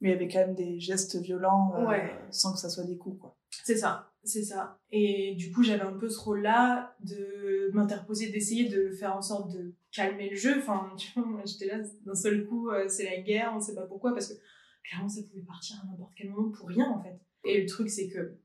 [0.00, 1.96] Mais il y avait quand même des gestes violents euh,
[2.30, 3.38] sans que ça soit des coups, quoi.
[3.62, 4.80] C'est ça, c'est ça.
[4.90, 9.52] Et du coup, j'avais un peu ce rôle-là de m'interposer, d'essayer de faire en sorte
[9.52, 10.58] de calmer le jeu.
[10.58, 13.74] Enfin, tu vois, moi, j'étais là, d'un seul coup, euh, c'est la guerre, on sait
[13.74, 14.34] pas pourquoi, parce que
[14.82, 17.18] clairement, ça pouvait partir à n'importe quel moment pour rien, en fait.
[17.44, 18.38] Et le truc, c'est que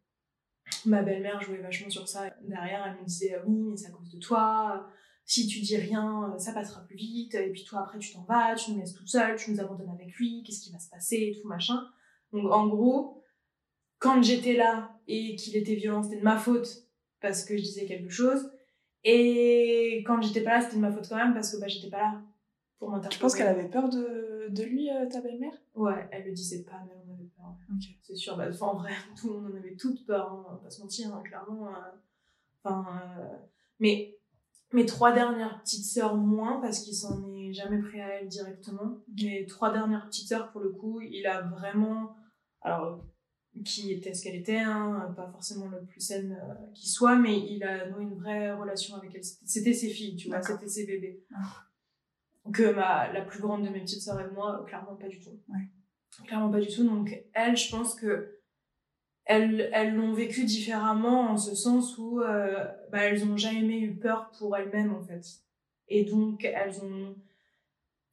[0.85, 2.29] ma belle-mère jouait vachement sur ça.
[2.41, 4.87] Derrière, elle me disait, oui, mais c'est à cause de toi.
[5.29, 7.35] Si tu dis rien, ça passera plus vite.
[7.35, 9.91] Et puis toi, après, tu t'en vas, tu nous laisses toute seule, tu nous abandonnes
[9.91, 11.87] avec lui, qu'est-ce qui va se passer et tout, machin.
[12.33, 13.21] Donc, en gros,
[13.99, 16.87] quand j'étais là et qu'il était violent, c'était de ma faute
[17.21, 18.51] parce que je disais quelque chose.
[19.03, 21.91] Et quand j'étais pas là, c'était de ma faute quand même parce que bah, j'étais
[21.91, 22.23] pas là
[22.79, 23.15] pour m'interroger.
[23.15, 25.53] Tu penses qu'elle avait peur de, de lui, euh, ta belle-mère?
[25.75, 27.55] Ouais, elle le disait pas, mais on avait peur.
[28.01, 30.57] C'est sûr, bah, en vrai, tout le monde en avait toute peur, hein, on va
[30.57, 31.67] pas se mentir, hein, clairement.
[31.67, 31.91] Euh,
[32.63, 33.37] enfin, euh,
[33.79, 34.18] mais
[34.73, 38.97] mes trois dernières petites sœurs moins parce qu'il s'en est jamais pris à elle directement.
[39.21, 42.15] Mes trois dernières petites sœurs, pour le coup, il a vraiment.
[42.61, 43.03] Alors,
[43.65, 47.37] qui était ce qu'elle était, hein, pas forcément le plus saine euh, qui soit, mais
[47.37, 49.23] il a noué une vraie relation avec elle.
[49.23, 51.25] C'était ses filles, tu vois, c'était ses bébés.
[51.35, 51.65] Ah.
[52.53, 55.39] Que ma, la plus grande de mes petites sœurs et moi, clairement pas du tout.
[56.25, 56.83] Clairement pas du tout.
[56.83, 58.38] Donc, elle, je pense que
[59.29, 63.95] elles elles l'ont vécu différemment en ce sens où euh, bah, elles ont jamais eu
[63.95, 65.23] peur pour elles-mêmes en fait.
[65.87, 67.15] Et donc, elles ont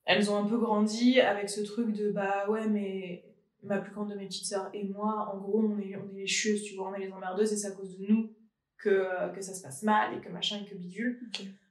[0.05, 3.25] elles ont un peu grandi avec ce truc de bah ouais mais
[3.63, 6.21] ma plus grande de mes petites sœurs et moi, en gros, on est, on est
[6.21, 8.31] les chieuses, tu vois, on est les emmerdeuses et c'est à cause de nous
[8.77, 11.19] que, que ça se passe mal et que machin et que bidule.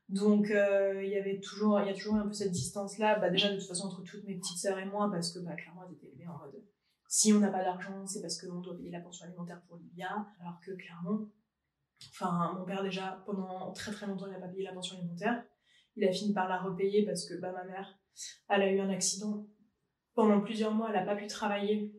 [0.09, 3.29] Donc, euh, il y avait toujours, il y a toujours un peu cette distance-là, bah,
[3.29, 5.83] déjà de toute façon entre toutes mes petites sœurs et moi, parce que bah, clairement,
[5.87, 6.61] elles étaient élevées en mode
[7.07, 10.27] si on n'a pas d'argent, c'est parce qu'on doit payer la pension alimentaire pour Livia,
[10.41, 11.29] alors que clairement,
[12.09, 15.43] enfin, mon père déjà, pendant très très longtemps, il n'a pas payé la pension alimentaire.
[15.95, 17.97] Il a fini par la repayer parce que bah, ma mère,
[18.49, 19.47] elle a eu un accident
[20.15, 21.93] pendant plusieurs mois, elle n'a pas pu travailler.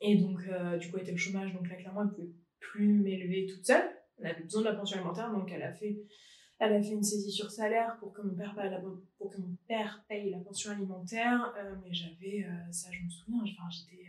[0.00, 1.52] Et donc, euh, du coup, elle était au chômage.
[1.54, 3.88] Donc là, clairement, elle ne pouvait plus m'élever toute seule.
[4.18, 5.32] Elle avait besoin de la pension alimentaire.
[5.32, 6.02] Donc, elle a fait,
[6.60, 9.40] elle a fait une saisie sur salaire pour que mon père paye la, pour que
[9.40, 11.52] mon père paye la pension alimentaire.
[11.58, 14.06] Euh, mais j'avais, euh, ça, je me souviens, j'étais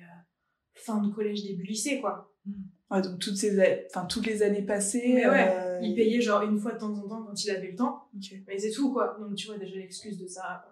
[0.74, 2.34] fin de collège, début lycée, quoi.
[2.90, 5.14] Ouais, donc toutes, ces, enfin, toutes les années passées.
[5.16, 7.76] Mais ouais, il payait genre une fois de temps en temps quand il avait le
[7.76, 8.10] temps.
[8.48, 9.18] Mais c'est tout, quoi.
[9.20, 10.66] Donc, tu vois, déjà l'excuse de ça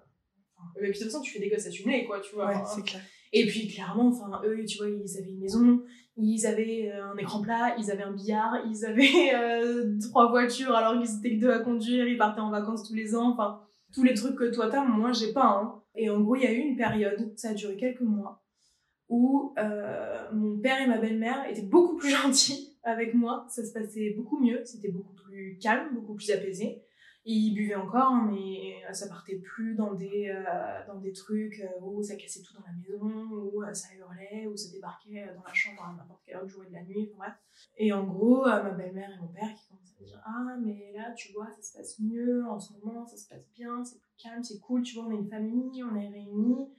[0.75, 2.47] et puis de toute façon, tu fais des gosses assumés, quoi, tu vois.
[2.47, 3.01] Ouais, c'est clair.
[3.31, 5.83] Et puis clairement, enfin, eux, tu vois, ils avaient une maison,
[6.21, 10.75] ils avaient euh, un écran plat, ils avaient un billard, ils avaient euh, trois voitures
[10.75, 13.61] alors qu'ils étaient que deux à conduire, ils partaient en vacances tous les ans, enfin,
[13.93, 15.47] tous les trucs que toi t'as, moi j'ai pas.
[15.47, 15.81] Hein.
[15.95, 18.43] Et en gros, il y a eu une période, ça a duré quelques mois,
[19.07, 23.73] où euh, mon père et ma belle-mère étaient beaucoup plus gentils avec moi, ça se
[23.73, 26.83] passait beaucoup mieux, c'était beaucoup plus calme, beaucoup plus apaisé.
[27.31, 31.79] Il buvait encore, hein, mais ça partait plus dans des, euh, dans des trucs euh,
[31.79, 35.43] où ça cassait tout dans la maison, où euh, ça hurlait, où ça débarquait dans
[35.45, 37.33] la chambre à n'importe quelle heure du jour de la nuit, enfin bref.
[37.77, 41.11] Et en gros, ma belle-mère et mon père qui commençaient à dire Ah, mais là,
[41.11, 44.15] tu vois, ça se passe mieux en ce moment, ça se passe bien, c'est plus
[44.17, 46.73] calme, c'est cool, tu vois, on est une famille, on est réunis.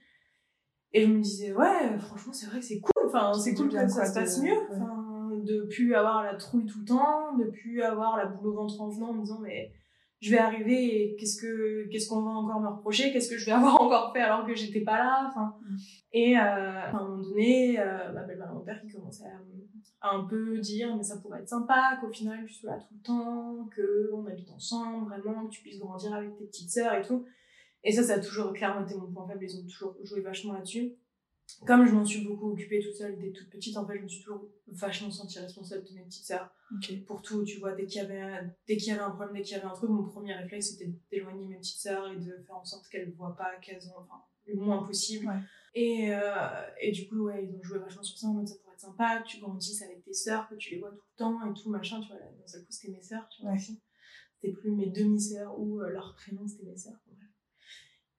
[0.91, 3.87] Et je me disais Ouais, franchement, c'est vrai que c'est cool, enfin, c'est cool que
[3.87, 4.57] ça se passe mieux.
[4.69, 8.53] Enfin, de plus avoir la trouille tout le temps, de plus avoir la boule au
[8.53, 9.71] ventre en venant en me disant Mais
[10.21, 13.45] je vais arriver et qu'est-ce que qu'est-ce qu'on va encore me reprocher qu'est-ce que je
[13.45, 15.55] vais avoir encore fait alors que j'étais pas là enfin.
[15.61, 15.75] Mm.
[16.13, 20.23] et euh, à un moment donné euh, ma belle-mère mon père qui commençaient à, un
[20.25, 23.69] peu dire mais ça pourrait être sympa qu'au final tu sois là tout le temps
[23.75, 27.25] que on habite ensemble vraiment que tu puisses grandir avec tes petites sœurs et tout.
[27.83, 30.53] Et ça ça a toujours clairement été mon point faible ils ont toujours joué vachement
[30.53, 30.93] là-dessus
[31.65, 34.07] comme je m'en suis beaucoup occupée toute seule dès toute petite, en fait, je me
[34.07, 36.49] suis toujours vachement sentie responsable de mes petites sœurs.
[37.05, 39.35] Pour tout, tu vois, dès qu'il y avait, un, dès qu'il y avait un problème,
[39.35, 42.15] dès qu'il y avait un truc, mon premier réflexe c'était d'éloigner mes petites sœurs et
[42.15, 45.29] de faire en sorte qu'elles ne voient pas, qu'elles ont, enfin, le moins possible.
[45.73, 46.21] Et, euh,
[46.81, 48.81] et du coup, ouais, ils ont joué vachement sur ça en mode ça pourrait être
[48.81, 51.53] sympa, que tu grandisses avec tes sœurs, que tu les vois tout le temps et
[51.53, 52.17] tout, machin, tu vois.
[52.17, 53.55] D'un seul coup, c'était mes sœurs, tu vois.
[53.57, 56.99] C'était plus mes demi-sœurs ou euh, leur prénom, c'était mes sœurs.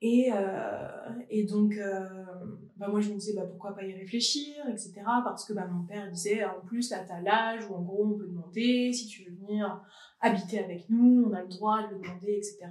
[0.04, 0.88] Et, euh,
[1.30, 2.04] et donc, euh,
[2.76, 4.94] bah moi, je me disais, bah, pourquoi pas y réfléchir, etc.
[5.22, 8.18] Parce que bah, mon père disait, en plus, là, t'as l'âge où, en gros, on
[8.18, 9.80] peut demander si tu veux venir
[10.20, 12.68] habiter avec nous, on a le droit de le demander, etc.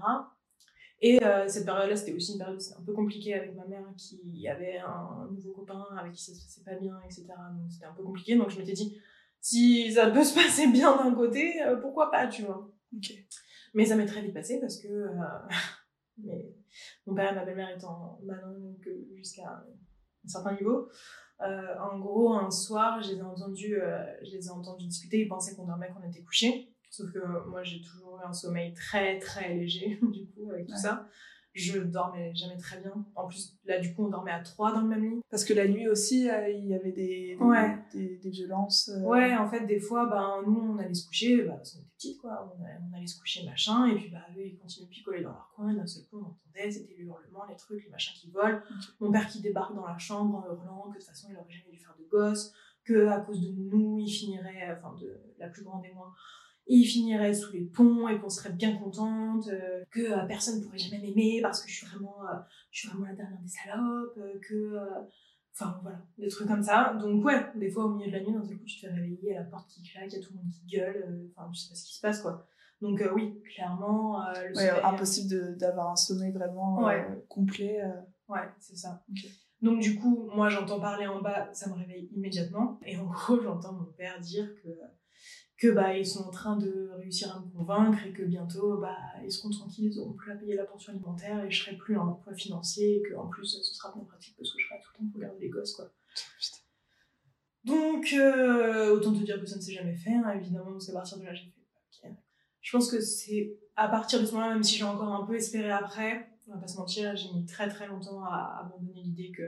[0.99, 4.45] Et euh, cette période-là, c'était aussi une période un peu compliquée avec ma mère qui
[4.49, 7.27] avait un nouveau copain avec qui ça se passait pas bien, etc.
[7.27, 8.35] Donc, c'était un peu compliqué.
[8.35, 8.99] Donc, je m'étais dit,
[9.39, 12.69] si ça peut se passer bien d'un côté, euh, pourquoi pas, tu vois.
[13.73, 15.15] Mais ça m'est très vite passé parce que euh,
[16.17, 16.53] mais
[17.07, 18.55] mon père et ma belle-mère étant malins
[19.15, 19.63] jusqu'à
[20.23, 20.89] un certain niveau,
[21.41, 25.21] Euh, en gros, un soir, je les ai entendus, euh, je les ai entendus discuter.
[25.21, 26.71] Ils pensaient qu'on dormait, qu'on était couchés.
[26.91, 30.77] Sauf que moi, j'ai toujours eu un sommeil très, très léger, du coup, avec tout
[30.77, 31.07] ça
[31.53, 32.93] je dormais jamais très bien.
[33.15, 35.21] En plus, là, du coup, on dormait à trois dans le même lit.
[35.29, 37.37] Parce que la nuit aussi, euh, il y avait des,
[37.93, 38.89] des, des, violences.
[38.89, 39.01] Euh.
[39.01, 41.91] Ouais, en fait, des fois, ben, nous, on allait se coucher, bah, parce qu'on était
[41.95, 42.55] petites, quoi.
[42.57, 45.51] On allait, se coucher, machin, et puis, bah, eux, ils continuaient de picoler dans leur
[45.55, 45.73] coin.
[45.73, 48.59] D'un seul coup, on entendait, c'était les hurlements, les trucs, les machins qui volent.
[48.99, 51.49] Mon père qui débarque dans la chambre en hurlant que de toute façon, il aurait
[51.49, 52.53] jamais dû faire de gosse,
[52.85, 56.13] que à cause de nous, il finirait, enfin, de la plus grande et moi,
[56.67, 60.78] il finirait sous les ponts et qu'on serait bien contente, euh, que euh, personne pourrait
[60.78, 62.38] jamais m'aimer parce que je suis vraiment, euh,
[62.71, 64.78] je suis vraiment la dernière des salopes, que,
[65.54, 66.93] enfin voilà, des trucs comme ça.
[67.02, 68.93] Donc ouais, des fois au milieu de la nuit, d'un seul coup, tu te fais
[68.93, 71.50] réveiller, à la porte qui claque, il y a tout le monde qui gueule, enfin
[71.54, 72.47] je sais pas ce qui se passe quoi.
[72.82, 76.88] Donc oui, clairement, le ouais, impossible d'avoir un sommeil vraiment
[77.28, 77.82] complet.
[78.28, 79.04] Ouais, c'est ça.
[79.62, 82.80] Donc du coup, moi j'entends parler en bas, ça me réveille immédiatement.
[82.86, 84.69] Et en gros, j'entends mon père dire que
[85.62, 88.97] que bah ils sont en train de réussir à me convaincre et que bientôt bah
[89.24, 91.95] ils seront tranquilles, ils auront plus à payer la pension alimentaire et je serai plus
[91.95, 94.80] un emploi financier et que en plus ce sera bien pratique parce que je serai
[94.82, 95.88] tout le temps pour garder les gosses quoi.
[97.63, 100.93] Donc euh, autant te dire que ça ne s'est jamais fait hein, évidemment parce qu'à
[100.93, 102.12] partir de là j'ai fait ok.
[102.62, 105.36] Je pense que c'est à partir de ce moment-là même si j'ai encore un peu
[105.36, 109.32] espéré après, on va pas se mentir, j'ai mis très très longtemps à abandonner l'idée
[109.32, 109.43] que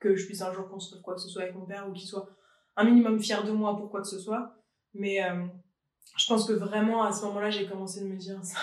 [0.00, 2.06] que je puisse un jour construire quoi que ce soit avec mon père ou qu'il
[2.06, 2.28] soit
[2.76, 4.54] un minimum fier de moi pour quoi que ce soit.
[4.94, 5.46] Mais euh,
[6.16, 8.58] je pense que vraiment, à ce moment-là, j'ai commencé de me dire, ça,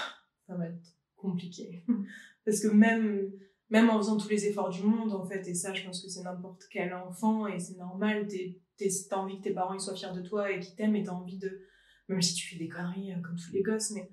[0.48, 1.84] ça va être compliqué.
[2.46, 3.32] Parce que même,
[3.70, 6.10] même en faisant tous les efforts du monde, en fait, et ça, je pense que
[6.10, 10.14] c'est n'importe quel enfant, et c'est normal, t'as envie que tes parents ils soient fiers
[10.14, 11.62] de toi et qu'ils t'aiment, et t'as envie de,
[12.08, 14.12] même si tu fais des conneries euh, comme tous les gosses, mais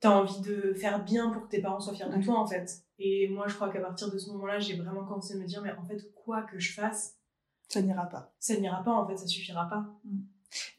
[0.00, 2.84] t'as envie de faire bien pour que tes parents soient fiers de toi, en fait.
[2.98, 5.60] Et moi, je crois qu'à partir de ce moment-là, j'ai vraiment commencé à me dire,
[5.62, 7.16] mais en fait, quoi que je fasse,
[7.68, 8.34] ça n'ira pas.
[8.38, 9.86] Ça n'ira pas, en fait, ça suffira pas.
[10.04, 10.20] Mm.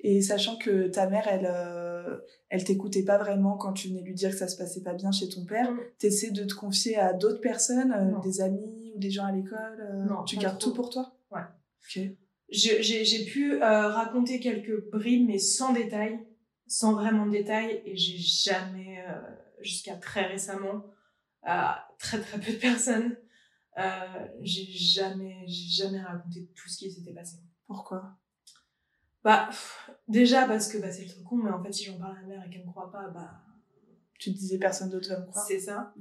[0.02, 2.18] Et sachant que ta mère, elle, euh,
[2.50, 5.12] elle t'écoutait pas vraiment quand tu venais lui dire que ça se passait pas bien
[5.12, 5.80] chez ton père, mm.
[5.98, 9.80] t'essaies de te confier à d'autres personnes, euh, des amis ou des gens à l'école.
[9.82, 11.16] Euh, non, tu gardes tout pour toi?
[11.32, 11.42] Ouais.
[11.84, 12.04] Ok.
[12.50, 16.20] J'ai pu raconter quelques bribes, mais sans détails,
[16.66, 19.06] sans vraiment de détails, et j'ai jamais,
[19.62, 20.84] jusqu'à très récemment,
[21.44, 23.16] à très très peu de personnes,
[24.42, 27.38] j'ai jamais, j'ai jamais raconté tout ce qui s'était passé.
[27.68, 28.18] Pourquoi?
[29.24, 29.50] Bah,
[30.08, 32.22] déjà parce que bah, c'est le truc con, mais en fait, si j'en parle à
[32.22, 33.42] ma mère et qu'elle me croit pas, bah.
[34.18, 35.46] Tu te disais personne d'autre va me croire.
[35.46, 35.94] C'est ça.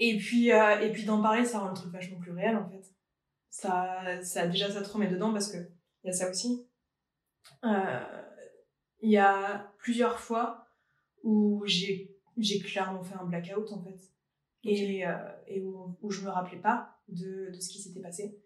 [0.00, 2.68] Et puis, euh, et puis d'en parler, ça rend le truc vachement plus réel, en
[2.68, 2.84] fait.
[3.50, 5.58] Ça, ça, déjà, ça te remet dedans parce que
[6.02, 6.68] il y a ça aussi.
[7.64, 8.00] Euh,
[9.00, 10.66] il y a plusieurs fois
[11.22, 14.00] où j'ai, j'ai clairement fait un blackout, en fait.
[14.64, 15.14] Et, euh,
[15.46, 18.40] et où, où, je me rappelais pas de, de ce qui s'était passé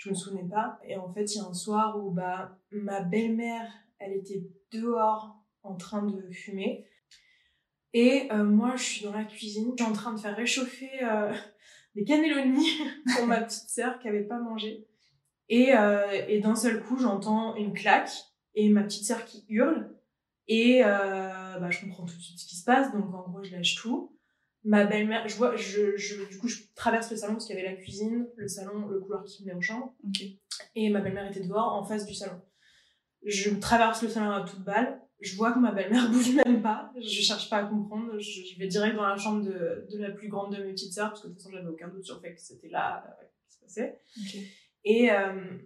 [0.00, 0.80] je me souvenais pas.
[0.84, 5.36] Et en fait, il y a un soir où bah, ma belle-mère, elle était dehors
[5.62, 6.86] en train de fumer.
[7.92, 11.34] Et euh, moi, je suis dans la cuisine, je en train de faire réchauffer euh,
[11.94, 12.66] des cannelloni
[13.14, 14.86] pour ma petite sœur qui avait pas mangé.
[15.50, 18.12] Et, euh, et d'un seul coup, j'entends une claque
[18.54, 19.94] et ma petite sœur qui hurle.
[20.48, 23.52] Et bah, je comprends tout de suite ce qui se passe, donc en gros, je
[23.52, 24.16] lâche tout
[24.64, 27.58] ma belle-mère, je vois, je, je, du coup, je traverse le salon parce qu'il y
[27.58, 29.94] avait la cuisine, le salon, le couloir qui menait aux chambres.
[30.74, 32.40] Et ma belle-mère était dehors, en face du salon.
[33.24, 35.00] Je traverse le salon à toute balle.
[35.20, 36.92] Je vois que ma belle-mère bouge même pas.
[36.96, 38.18] Je cherche pas à comprendre.
[38.18, 41.10] Je, vais direct dans la chambre de, de, la plus grande de mes petites sœurs,
[41.10, 43.26] parce que de toute façon, j'avais aucun doute sur le fait que c'était là euh,
[43.46, 43.98] qui se passait.
[44.84, 45.58] Et, euh,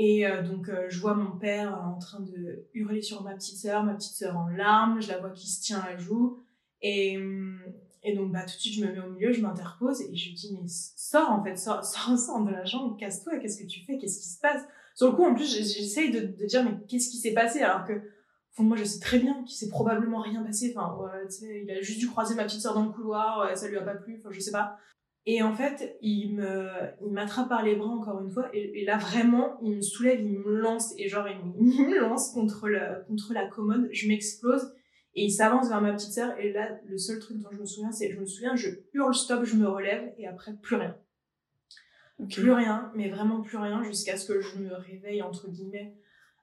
[0.00, 3.58] et euh, donc, euh, je vois mon père en train de hurler sur ma petite
[3.58, 5.00] sœur, ma petite sœur en larmes.
[5.00, 6.44] Je la vois qui se tient à joue.
[6.82, 7.60] Et, hum,
[8.02, 10.28] et donc, bah, tout de suite, je me mets au milieu, je m'interpose et je
[10.28, 13.84] lui dis, mais sors, en fait, sors, sors, de la chambre, casse-toi, qu'est-ce que tu
[13.84, 14.62] fais, qu'est-ce qui se passe?
[14.94, 17.60] Sur le coup, en plus, j'essaye de, de dire, mais qu'est-ce qui s'est passé?
[17.60, 18.00] Alors que,
[18.62, 20.74] moi, je sais très bien qu'il s'est probablement rien passé.
[20.76, 20.96] Enfin,
[21.28, 23.82] sais, il a juste dû croiser ma petite sœur dans le couloir, ça lui a
[23.82, 24.78] pas plu, enfin, je sais pas.
[25.26, 26.68] Et en fait, il me,
[27.04, 30.38] il m'attrape par les bras encore une fois, et, là vraiment, il me soulève, il
[30.38, 34.72] me lance, et genre, il me, lance contre la, contre la commode, je m'explose,
[35.14, 36.38] et il s'avance vers ma petite sœur.
[36.38, 39.14] Et là, le seul truc dont je me souviens, c'est, je me souviens, je hurle
[39.14, 40.96] stop, je me relève et après, plus rien.
[42.30, 45.96] Plus rien, mais vraiment plus rien jusqu'à ce que je me réveille, entre guillemets.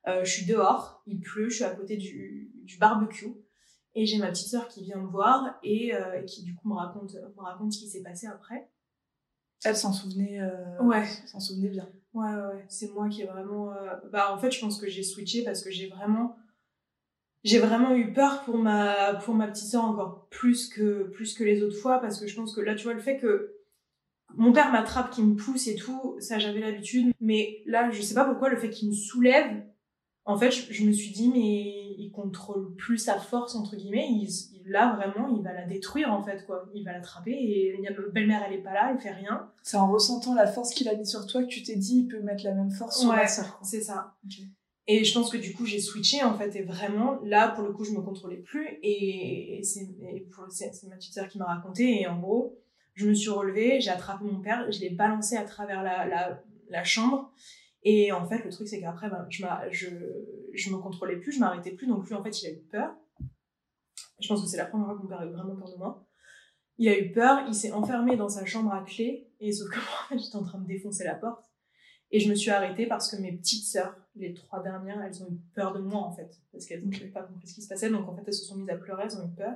[0.08, 3.34] Euh, je suis dehors, il pleut, je suis à côté du, du barbecue.
[3.98, 6.76] Et j'ai ma petite sœur qui vient me voir et euh, qui du coup me
[6.76, 8.70] raconte, me raconte ce qui s'est passé après.
[9.64, 11.06] Elle s'en souvenait, euh, ouais.
[11.28, 11.88] s'en souvenait bien.
[12.14, 12.66] Ouais, ouais, ouais.
[12.68, 13.74] C'est moi qui ai vraiment.
[14.12, 16.36] Bah, en fait, je pense que j'ai switché parce que j'ai vraiment
[17.46, 21.46] j'ai vraiment eu peur pour ma pour ma petite sœur encore plus que plus que
[21.46, 23.56] les autres fois parce que je pense que là tu vois le fait que
[24.38, 27.14] mon père m'attrape, qui me pousse et tout, ça j'avais l'habitude.
[27.22, 29.64] Mais là, je sais pas pourquoi, le fait qu'il me soulève,
[30.26, 34.08] en fait, je, me suis dit, mais il contrôle plus sa force, entre guillemets.
[34.10, 34.28] Il,
[34.66, 36.68] là, vraiment, il va la détruire, en fait, quoi.
[36.74, 39.50] Il va l'attraper et ma belle-mère, elle est pas là, elle fait rien.
[39.62, 42.08] C'est en ressentant la force qu'il a mis sur toi que tu t'es dit, il
[42.08, 43.28] peut mettre la même force sur ouais,
[43.62, 44.16] c'est ça.
[44.88, 47.74] Et je pense que du coup, j'ai switché, en fait, et vraiment, là, pour le
[47.74, 48.78] coup, je me contrôlais plus.
[48.84, 49.88] Et, c'est
[50.88, 52.60] ma petite sœur qui m'a raconté, et en gros,
[52.94, 56.44] je me suis relevée, j'ai attrapé mon père, je l'ai balancé à travers la, la,
[56.70, 57.34] la chambre.
[57.84, 59.88] Et en fait, le truc, c'est qu'après, ben, je, je,
[60.54, 61.88] je me contrôlais plus, je m'arrêtais plus.
[61.88, 62.96] Donc, lui, en fait, il a eu peur.
[64.20, 65.78] Je pense que c'est la première fois que mon père a eu vraiment peur de
[65.78, 66.08] moi.
[66.78, 69.30] Il a eu peur, il s'est enfermé dans sa chambre à clé.
[69.40, 69.76] Et sauf que
[70.12, 71.46] moi, j'étais en train de défoncer la porte.
[72.12, 75.28] Et je me suis arrêtée parce que mes petites sœurs, les trois dernières, elles ont
[75.30, 76.30] eu peur de moi, en fait.
[76.52, 77.90] Parce qu'elles n'avaient pas compris ce qui se passait.
[77.90, 79.54] Donc, en fait, elles se sont mises à pleurer, elles ont eu peur.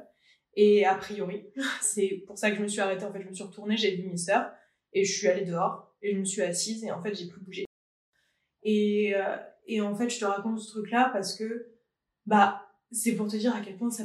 [0.56, 1.46] Et a priori,
[1.82, 3.06] c'est pour ça que je me suis arrêtée.
[3.06, 4.52] En fait, je me suis retournée, j'ai vu mes sœurs.
[4.94, 5.96] Et je suis allée dehors.
[6.02, 6.84] Et je me suis assise.
[6.84, 7.66] Et en fait, j'ai plus bougé.
[8.64, 11.72] Et, euh, et en fait, je te raconte ce truc-là parce que,
[12.26, 14.04] bah, c'est pour te dire à quel point ça,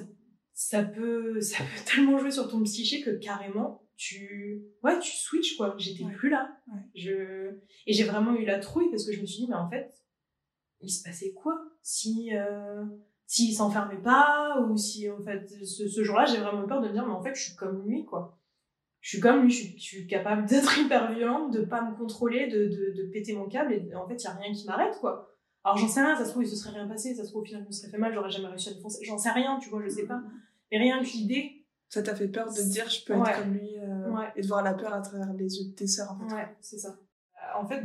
[0.52, 5.56] ça peut, ça peut tellement jouer sur ton psyché que carrément, tu, ouais, tu switches,
[5.56, 5.74] quoi.
[5.78, 6.56] J'étais plus là.
[6.94, 9.70] Je, et j'ai vraiment eu la trouille parce que je me suis dit, mais en
[9.70, 10.03] fait,
[10.84, 12.84] il se passait quoi si, euh,
[13.26, 16.92] s'il s'enfermait pas ou si, en fait, ce, ce jour-là, j'ai vraiment peur de me
[16.92, 18.38] dire, mais en fait, je suis comme lui, quoi
[19.04, 22.68] je suis comme lui, je suis, capable d'être hyper violente, de pas me contrôler, de,
[22.68, 25.30] de, de péter mon câble, et en fait, il y a rien qui m'arrête, quoi.
[25.62, 27.42] Alors, j'en sais rien, ça se trouve, il se serait rien passé, ça se trouve,
[27.42, 29.04] au final, je me serais fait mal, j'aurais jamais réussi à défoncer.
[29.04, 30.22] J'en sais rien, tu vois, je sais pas.
[30.72, 31.66] Mais rien que l'idée.
[31.90, 34.62] Ça t'a fait peur de dire, je peux être comme lui, euh, et de voir
[34.62, 36.34] la peur à travers les yeux de tes sœurs, en fait.
[36.34, 36.88] Ouais, c'est ça.
[36.88, 37.84] Euh, en fait,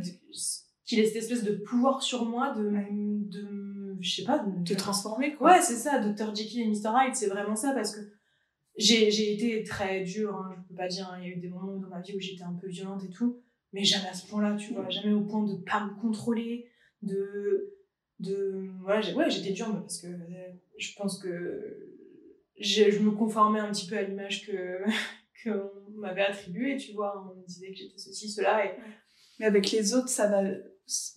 [0.89, 2.71] qu'il ait cette espèce de pouvoir sur moi de,
[3.29, 5.51] de je sais pas, de te transformer, quoi.
[5.51, 6.33] Ouais, c'est ça, Dr.
[6.35, 6.89] Jekyll et Mr.
[6.95, 8.01] Hyde, c'est vraiment ça, parce que
[8.75, 11.49] j'ai été très dure, hein, je peux pas dire, hein, il y a eu des
[11.49, 13.39] moments dans ma vie où j'étais un peu violente et tout,
[13.71, 16.69] mais jamais à ce point-là, tu vois, jamais au point de pas me contrôler,
[17.03, 17.75] de...
[18.19, 21.99] de voilà, ouais, j'étais dure, mais parce que euh, je pense que
[22.59, 24.81] je me conformais un petit peu à l'image que
[25.43, 28.71] qu'on m'avait attribuée, tu vois, on me disait que j'étais ceci, cela, et...
[29.39, 30.43] Mais avec les autres, ça va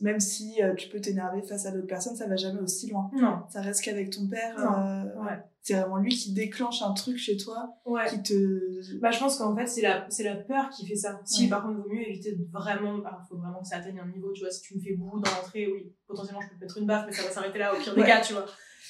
[0.00, 3.10] même si euh, tu peux t'énerver face à d'autres personnes, ça va jamais aussi loin.
[3.14, 3.42] Non.
[3.48, 4.58] Ça reste qu'avec ton père.
[4.58, 5.42] Euh, ouais.
[5.62, 8.08] C'est vraiment lui qui déclenche un truc chez toi, ouais.
[8.08, 8.98] qui te.
[9.00, 11.20] Bah, je pense qu'en fait, c'est la, c'est la peur qui fait ça.
[11.24, 12.98] Si, par contre, il vaut mieux éviter de vraiment.
[13.04, 14.50] Alors, faut vraiment que ça atteigne un niveau, tu vois.
[14.50, 17.06] Si tu me fais bout dans l'entrée, oui, potentiellement, je peux te mettre une baffe,
[17.06, 18.46] mais ça va s'arrêter là, au pire des cas, tu vois.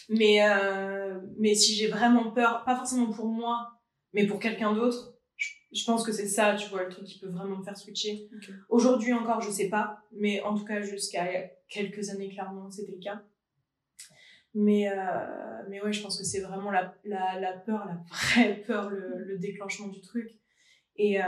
[0.09, 3.73] Mais, euh, mais si j'ai vraiment peur, pas forcément pour moi,
[4.15, 5.15] mais pour quelqu'un d'autre,
[5.73, 8.29] je pense que c'est ça, tu vois, le truc qui peut vraiment me faire switcher.
[8.69, 11.27] Aujourd'hui encore, je sais pas, mais en tout cas, jusqu'à
[11.69, 13.23] quelques années, clairement, c'était le cas.
[14.55, 18.63] Mais, euh, mais ouais, je pense que c'est vraiment la, la, la, peur, la vraie
[18.67, 20.31] peur, le, le déclenchement du truc.
[20.97, 21.25] Et, euh,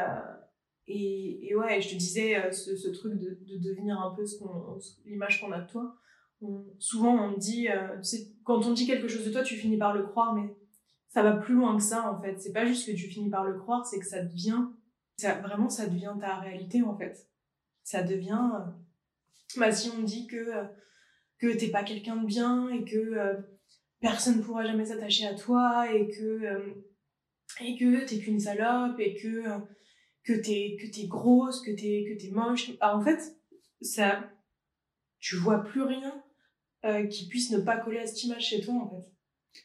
[0.87, 4.27] et, et, ouais, je te disais, euh, ce, ce truc de, de, devenir un peu
[4.27, 5.97] ce qu'on, l'image qu'on a de toi.
[6.79, 7.97] souvent, on me dit, euh,
[8.45, 10.55] quand on dit quelque chose de toi, tu finis par le croire, mais
[11.15, 12.41] ça va plus loin que ça en fait.
[12.41, 14.67] C'est pas juste que tu finis par le croire, c'est que ça devient,
[15.21, 17.31] vraiment ça devient ta réalité en fait.
[17.85, 18.71] Ça devient, euh,
[19.57, 20.65] bah, si on dit que euh,
[21.39, 23.35] que t'es pas quelqu'un de bien et que euh,
[24.01, 26.75] personne ne pourra jamais s'attacher à toi et que
[27.61, 29.45] et que t'es qu'une salope et que
[30.25, 32.73] que t'es que t'es grosse, que t'es que t'es moche.
[32.81, 33.21] En fait,
[33.81, 34.33] ça,
[35.21, 36.25] tu vois plus rien
[37.09, 39.14] qui puisse ne pas coller à cette image chez toi en fait.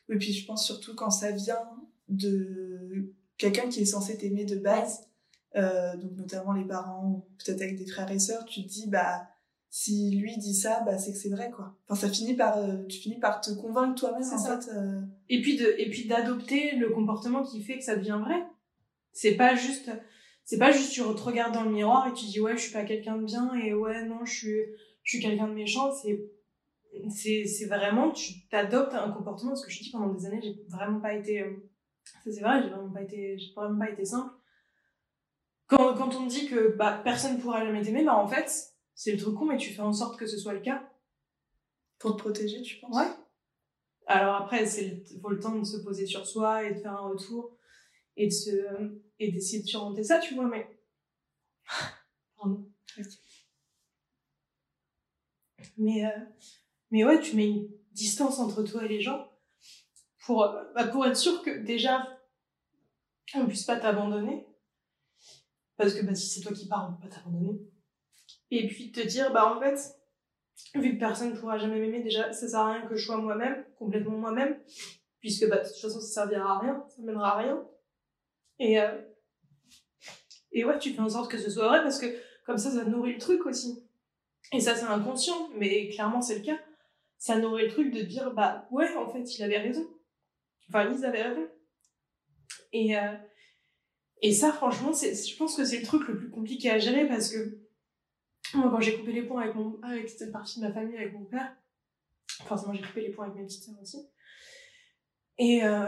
[0.10, 1.68] Oui, puis je pense surtout quand ça vient
[2.08, 5.08] de quelqu'un qui est censé t'aimer de base,
[5.56, 9.28] euh, donc notamment les parents, peut-être avec des frères et sœurs, tu te dis, bah,
[9.72, 11.76] si lui dit ça, bah, c'est que c'est vrai, quoi.
[11.88, 14.60] Enfin, ça finit par, euh, tu finis par te convaincre toi-même, en ça.
[14.60, 14.72] fait.
[14.72, 15.02] Euh.
[15.30, 18.44] Et puis de, et puis d'adopter le comportement qui fait que ça devient vrai.
[19.12, 19.92] C'est pas juste,
[20.46, 22.74] c'est pas juste tu te regardes dans le miroir et tu dis, ouais, je suis
[22.74, 24.60] pas quelqu'un de bien et ouais, non, je suis,
[25.04, 25.92] je suis quelqu'un de méchant.
[25.94, 26.20] C'est
[27.10, 31.00] c'est vraiment tu t'adoptes un comportement parce que je dis pendant des années j'ai vraiment
[31.00, 31.72] pas été euh,
[32.04, 34.34] ça c'est vrai j'ai vraiment pas été j'ai vraiment pas été simple.
[35.68, 39.12] Quand quand on me dit que bah personne pourra jamais t'aimer bah en fait c'est
[39.12, 40.90] le truc con mais tu fais en sorte que ce soit le cas.
[42.00, 42.96] Pour te protéger tu penses?
[42.96, 43.12] Ouais.
[44.08, 47.10] Alors après c'est faut le temps de se poser sur soi et de faire un
[47.10, 47.56] retour
[48.18, 50.68] et de se et d'essayer de surmonter ça tu vois mais
[52.38, 52.66] pardon.
[55.78, 56.10] Mais euh,
[56.92, 59.30] mais ouais, tu mets une distance entre toi et les gens
[60.26, 62.08] pour, bah, pour être sûr que déjà,
[63.36, 64.46] on puisse pas t'abandonner.
[65.78, 67.60] Parce que bah, si c'est toi qui pars, on peut pas t'abandonner.
[68.52, 69.80] Et puis te dire, bah en fait,
[70.76, 73.18] vu que personne ne pourra jamais m'aimer, déjà, ça sert à rien que je sois
[73.18, 74.60] moi-même, complètement moi-même,
[75.20, 77.68] puisque bah, de toute façon, ça servira à rien, ça mènera à rien.
[78.60, 79.02] Et, euh,
[80.52, 82.08] Et ouais, tu fais en sorte que ce soit vrai parce que
[82.46, 83.86] comme ça, ça nourrit le truc aussi.
[84.52, 86.60] Et ça, c'est inconscient, mais clairement, c'est le cas.
[87.20, 89.86] Ça nourrit le truc de dire, bah ouais, en fait, il avait raison.
[90.70, 91.48] Enfin, ils avaient raison.
[92.72, 93.14] Et, euh,
[94.22, 97.08] et ça, franchement, c'est, je pense que c'est le truc le plus compliqué à gérer
[97.08, 97.60] parce que
[98.54, 101.56] moi, quand j'ai coupé les ponts avec cette partie de ma famille, avec mon père,
[102.46, 104.08] forcément, j'ai coupé les ponts avec mes petites sœurs aussi.
[105.38, 105.86] Et, euh,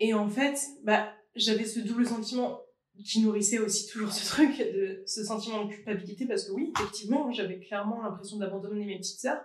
[0.00, 2.60] et en fait, bah, j'avais ce double sentiment
[3.04, 7.30] qui nourrissait aussi toujours ce truc, de ce sentiment de culpabilité, parce que oui, effectivement,
[7.30, 9.44] j'avais clairement l'impression d'abandonner mes petites sœurs.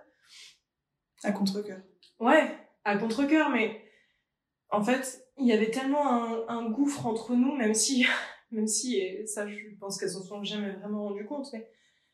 [1.22, 1.80] À contre-coeur.
[2.20, 2.50] Ouais,
[2.84, 3.82] à contre-coeur, mais
[4.70, 8.06] en fait, il y avait tellement un, gouffre entre nous, même si,
[8.50, 11.68] même si, et ça, je pense qu'elles s'en sont jamais vraiment rendues compte, mais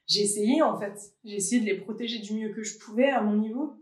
[0.07, 0.98] j'ai essayé, en fait.
[1.24, 3.74] J'ai essayé de les protéger du mieux que je pouvais à mon niveau.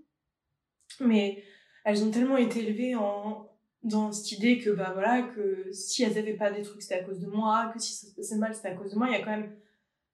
[1.01, 1.43] Mais
[1.85, 3.49] elles ont tellement été élevées en,
[3.83, 7.05] dans cette idée que, bah voilà, que si elles avaient pas des trucs, c'était à
[7.05, 9.09] cause de moi, que si ça se passait mal, c'était à cause de moi.
[9.09, 9.57] Il y a quand même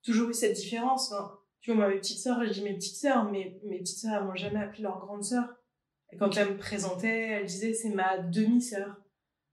[0.02, 1.12] toujours eu cette différence.
[1.64, 4.20] Tu vois, moi, mes petites sœurs, je dis mes petites sœurs, mais mes petites sœurs,
[4.20, 5.48] elles m'ont jamais appelé leur grande sœur.
[6.12, 9.00] Et quand elles me présentaient, elles disaient, c'est ma demi-sœur.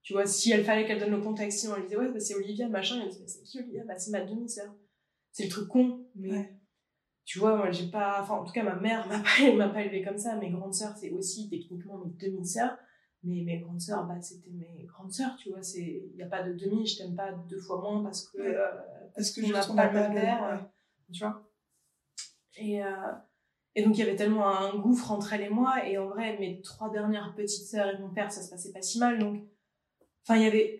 [0.01, 2.35] Tu vois, si elle fallait qu'elle donne le contexte, sinon elle disait, ouais, bah, c'est
[2.35, 2.99] Olivia, machin.
[3.01, 3.85] Elle disait, c'est qui Olivia?
[3.85, 4.75] Bah, c'est ma demi-sœur.
[5.31, 6.53] C'est le truc con, mais
[7.23, 9.81] tu vois, moi, j'ai pas, enfin, en tout cas, ma mère m'a pas, m'a pas
[9.81, 10.35] élevée comme ça.
[10.35, 12.77] Mes grandes sœurs, c'est aussi techniquement mes demi-sœurs.
[13.23, 15.61] Mais mes grandes sœurs, bah, c'était mes grandes sœurs, tu vois.
[15.77, 18.67] Il y a pas de demi, je t'aime pas deux fois moins parce que, euh,
[19.15, 20.69] parce que je n'a pas le même père,
[21.13, 21.47] tu vois.
[22.57, 23.11] Et, euh,
[23.75, 25.87] et donc, il y avait tellement un gouffre entre elle et moi.
[25.87, 28.81] Et en vrai, mes trois dernières petites sœurs et mon père, ça se passait pas
[28.81, 29.19] si mal.
[29.19, 29.43] Donc,
[30.23, 30.79] enfin, il y avait,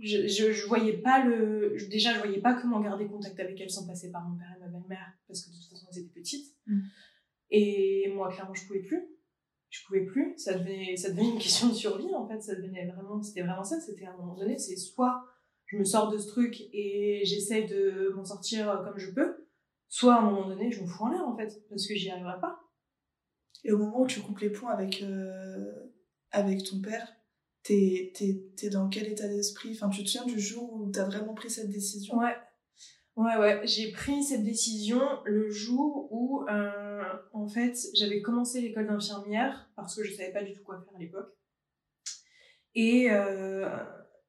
[0.00, 3.70] je, je, je, voyais pas le, déjà, je voyais pas comment garder contact avec elles
[3.70, 6.20] sans passer par mon père et ma belle-mère, parce que de toute façon, elles étaient
[6.20, 6.56] petites.
[6.66, 6.80] Mm.
[7.50, 9.08] Et moi, clairement, je pouvais plus.
[9.70, 10.34] Je pouvais plus.
[10.36, 12.40] Ça devenait, ça devenait une question de survie, en fait.
[12.40, 13.80] Ça devenait vraiment, c'était vraiment ça.
[13.80, 15.24] C'était à un moment donné, c'est soit
[15.72, 19.41] je me sors de ce truc et j'essaie de m'en sortir comme je peux,
[19.92, 22.08] soit à un moment donné, je me fous en l'air, en fait, parce que j'y
[22.08, 22.58] arriverai pas.
[23.62, 25.70] Et au moment où tu coupes les points avec, euh,
[26.30, 27.06] avec ton père,
[27.62, 29.72] t'es es, dans quel état d'esprit?
[29.74, 32.16] Enfin, tu te souviens du jour où t'as vraiment pris cette décision?
[32.16, 32.34] Ouais.
[33.16, 33.60] Ouais, ouais.
[33.66, 39.94] J'ai pris cette décision le jour où, euh, en fait, j'avais commencé l'école d'infirmière parce
[39.94, 41.36] que je savais pas du tout quoi faire à l'époque.
[42.74, 43.68] Et, euh,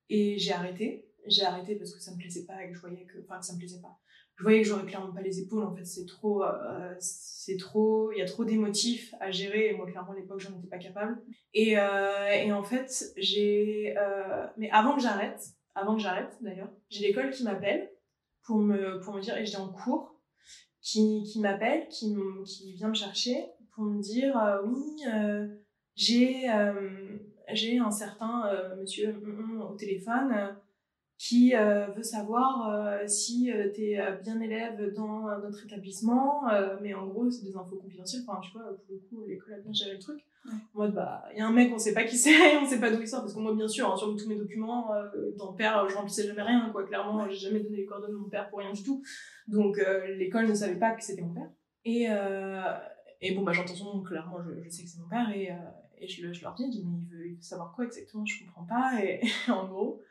[0.10, 1.10] et j'ai arrêté.
[1.26, 3.46] J'ai arrêté parce que ça me plaisait pas et que je voyais que, enfin, que
[3.46, 3.98] ça me plaisait pas
[4.44, 5.64] je voyais que j'aurais clairement pas les épaules.
[5.64, 9.70] En fait, c'est trop, euh, c'est trop, il y a trop d'émotifs à gérer.
[9.70, 11.24] Et moi, clairement, à l'époque, j'en étais pas capable.
[11.54, 15.42] Et, euh, en fait, j'ai, euh, mais avant que j'arrête,
[15.76, 17.90] avant que j'arrête d'ailleurs, j'ai l'école qui m'appelle
[18.44, 20.20] pour me, pour me dire, et j'étais en cours,
[20.82, 22.14] qui, qui m'appelle, qui,
[22.46, 24.36] qui vient me chercher pour me dire,
[24.66, 25.04] oui,
[25.96, 26.52] j'ai,
[27.54, 30.58] j'ai un certain monsieur mm, mm, au téléphone
[31.28, 36.44] qui euh, veut savoir euh, si euh, tu es bien élève dans notre établissement,
[36.82, 38.24] mais en gros, c'est des infos confidentielles.
[38.28, 40.20] Enfin, tu vois, pour le coup, l'école a bien géré le truc.
[40.46, 40.52] Ouais.
[40.74, 42.80] En mode, bah, il y a un mec, on sait pas qui c'est, on sait
[42.80, 44.90] pas d'où il sort, parce que moi, bien sûr, hein, sur tous mes documents,
[45.38, 46.84] dans père, je remplissais jamais rien, quoi.
[46.86, 49.02] Clairement, j'ai jamais donné les coordonnées de mon père pour rien du tout.
[49.48, 49.80] Donc,
[50.18, 51.50] l'école ne savait pas que c'était mon père.
[51.86, 52.08] Et,
[53.22, 55.50] et bon, bah, j'entends son nom, clairement, je, je, sais que c'est mon père, et,
[56.00, 58.66] et je, je, leur dis, mais il veut, il veut savoir quoi exactement, je comprends
[58.66, 60.02] pas, et en gros,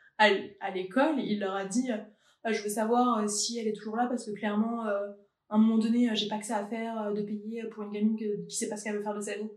[0.59, 3.95] à l'école, il leur a dit euh, je veux savoir euh, si elle est toujours
[3.95, 5.11] là parce que clairement, euh,
[5.49, 8.17] à un moment donné, j'ai pas que ça à faire de payer pour une gamine
[8.17, 9.49] qui sait pas ce qu'elle veut faire de sa vie.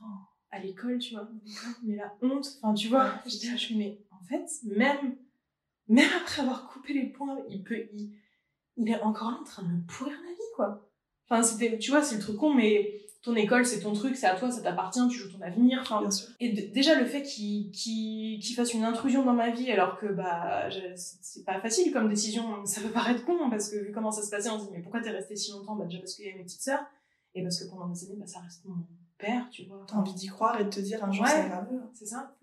[0.00, 0.04] Oh,
[0.50, 1.28] à l'école, tu vois.
[1.82, 5.16] Mais la honte, enfin, tu vois, je je mais en fait, même,
[5.88, 8.12] même après avoir coupé les points, il peut, il,
[8.76, 10.90] il est encore là en train de me pourrir la vie, quoi.
[11.28, 14.26] Enfin, c'était, tu vois, c'est le truc con, mais ton école, c'est ton truc, c'est
[14.26, 15.80] à toi, ça t'appartient, tu joues ton avenir.
[15.82, 16.02] Enfin,
[16.40, 21.44] et déjà le fait qu'il fasse une intrusion dans ma vie, alors que bah c'est
[21.44, 24.48] pas facile comme décision, ça peut paraître con parce que vu comment ça se passait,
[24.48, 25.76] on se dit mais pourquoi t'es resté si longtemps?
[25.76, 26.84] Bah déjà parce qu'il y a mes petites sœurs
[27.34, 28.76] et parce que pendant des années, bah ça reste mon
[29.18, 29.84] père, tu vois.
[29.86, 32.34] T'as envie d'y croire et de te dire un jour ouais, ça va C'est ça.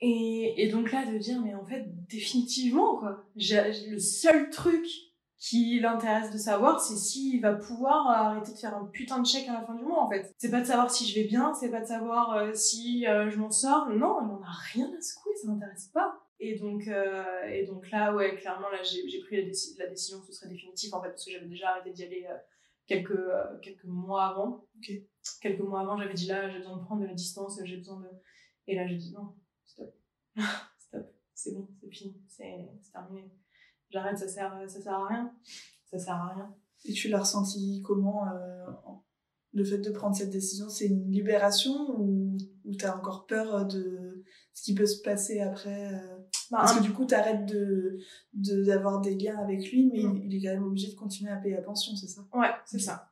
[0.00, 4.86] Et, et donc là de dire mais en fait définitivement quoi, le seul truc
[5.40, 9.48] qui l'intéresse de savoir, c'est s'il va pouvoir arrêter de faire un putain de chèque
[9.48, 10.34] à la fin du mois, en fait.
[10.36, 13.30] C'est pas de savoir si je vais bien, c'est pas de savoir euh, si euh,
[13.30, 13.88] je m'en sors.
[13.88, 16.14] Non, il en a rien à secouer, ça m'intéresse pas.
[16.40, 19.42] Et donc, euh, et donc là, ouais, clairement, là, j'ai pris la,
[19.78, 22.26] la, décision que ce serait définitif, en fait, parce que j'avais déjà arrêté d'y aller
[22.86, 23.18] quelques,
[23.62, 24.66] quelques mois avant.
[24.76, 25.08] Okay.
[25.40, 28.00] Quelques mois avant, j'avais dit là, j'ai besoin de prendre de la distance, j'ai besoin
[28.00, 28.08] de...
[28.66, 29.34] Et là, j'ai dit non,
[29.64, 29.94] stop.
[30.78, 31.06] stop.
[31.34, 33.30] C'est bon, c'est fini, c'est terminé
[33.90, 35.32] j'arrête, ça sert, ça sert à rien.
[35.90, 36.54] Ça sert à rien.
[36.84, 38.66] Et tu l'as ressenti comment euh,
[39.52, 40.68] le fait de prendre cette décision?
[40.68, 44.24] C'est une libération ou, ou t'as encore peur de
[44.54, 46.18] ce qui peut se passer après euh?
[46.50, 47.98] Bah, Parce que du coup, t'arrêtes de,
[48.32, 50.22] de, d'avoir des liens avec lui, mais mm.
[50.24, 52.22] il, est quand même obligé de continuer à payer la pension, c'est ça?
[52.32, 53.10] Ouais, c'est ça.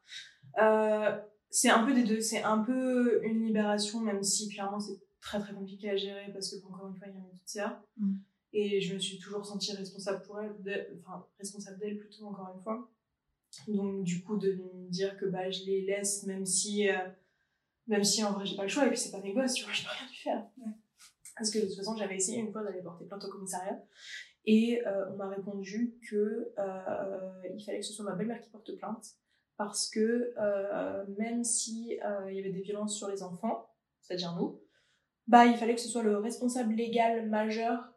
[0.61, 1.17] Euh,
[1.51, 2.21] c'est un peu des deux.
[2.21, 6.51] C'est un peu une libération, même si clairement c'est très très compliqué à gérer parce
[6.51, 7.81] que encore une fois, il y a une petite sœur.
[8.53, 10.55] Et je me suis toujours sentie responsable pour elle,
[11.01, 12.91] enfin, responsable d'elle plutôt, encore une fois.
[13.67, 16.97] Donc, du coup, de me dire que bah, je les laisse, même si, euh,
[17.87, 19.65] même si en vrai, j'ai pas le choix, et puis c'est pas mes gosses, tu
[19.65, 20.47] vois, je peux rien lui faire.
[21.37, 23.83] Parce que de toute façon, j'avais essayé une fois d'aller porter plainte au commissariat,
[24.45, 28.51] et euh, on m'a répondu que euh, il fallait que ce soit ma belle-mère qui
[28.51, 29.17] porte plainte,
[29.57, 30.35] parce que
[31.19, 33.69] même si il y avait des violences sur les enfants,
[34.01, 34.61] c'est-à-dire nous,
[35.27, 37.93] bah, il fallait que ce soit le responsable légal majeur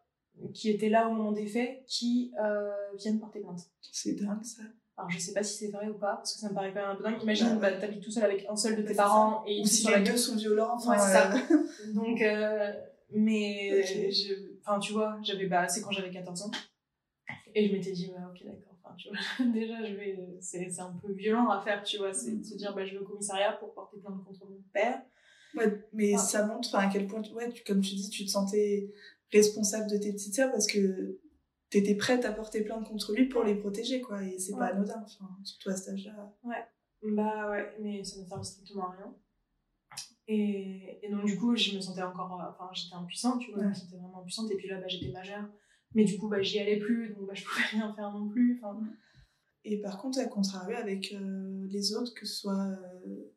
[0.53, 2.33] qui était là au moment des faits qui
[2.97, 3.61] vienne porter plainte.
[3.81, 4.63] C'est dingue ça.
[4.97, 6.81] Alors, je sais pas si c'est vrai ou pas, parce que ça me paraît quand
[6.81, 7.23] même un peu dingue.
[7.23, 10.01] Imagine, bah, t'habites tout seul avec un seul de tes parents et ou si les
[10.01, 11.33] deux sont violents, enfin, c'est ça.
[11.93, 12.71] Donc, euh,
[13.11, 16.51] mais, je, enfin, tu vois, j'avais, bah, c'est quand j'avais 14 ans.
[17.55, 18.77] Et je m'étais dit, bah, ok, d'accord.
[18.83, 22.13] Enfin, tu vois, déjà, je vais, c'est, c'est un peu violent à faire, tu vois,
[22.13, 25.01] c'est de se dire, bah, je vais au commissariat pour porter plainte contre mon père.
[25.55, 28.89] Ouais, mais ça montre, à quel point, ouais, tu, comme tu dis, tu te sentais
[29.31, 31.19] responsable de tes petites sœurs parce que
[31.69, 34.23] t'étais prête à porter plainte contre lui pour les protéger, quoi.
[34.23, 36.33] Et c'est pas anodin, enfin, surtout à cet âge-là.
[36.43, 36.65] Ouais.
[37.13, 39.15] Bah ouais, mais ça ne servait strictement à rien.
[40.27, 43.67] Et, et, donc, du coup, je me sentais encore, enfin, j'étais impuissante, tu vois, je
[43.69, 44.51] me sentais vraiment impuissante.
[44.51, 45.45] Et puis là, bah, j'étais majeure.
[45.93, 48.59] Mais du coup, bah, j'y allais plus, donc bah, je pouvais rien faire non plus.
[48.61, 48.79] Enfin.
[49.63, 53.33] Et par contre, à contrario, avec euh, les autres, que ce soit euh,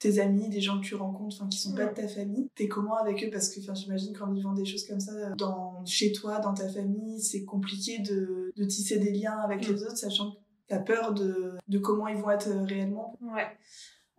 [0.00, 2.50] tes amis, des gens que tu rencontres, enfin qui sont pas de ta famille.
[2.54, 3.28] T'es comment avec eux?
[3.30, 6.68] Parce que, enfin, j'imagine qu'en vivant des choses comme ça, dans chez toi, dans ta
[6.68, 10.36] famille, c'est compliqué de, de tisser des liens avec les autres, sachant que
[10.68, 13.18] t'as peur de, de comment ils vont être euh, réellement.
[13.20, 13.46] Ouais.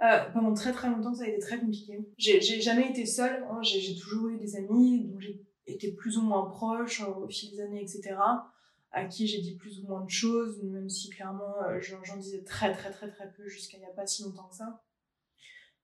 [0.04, 2.00] Euh, pendant très très longtemps, ça a été très compliqué.
[2.18, 3.44] J'ai jamais été seule.
[3.50, 3.62] Hein.
[3.64, 7.62] J'ai toujours eu des amis dont j'ai été plus ou moins proche au fil des
[7.62, 8.16] années, etc.
[8.92, 12.44] À qui j'ai dit plus ou moins de choses, même si clairement euh, j'en disais
[12.44, 14.82] très très très très peu jusqu'à il y a pas si longtemps que ça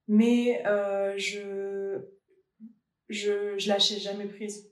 [0.07, 1.99] mais euh, je,
[3.09, 4.71] je, je lâchais jamais prise.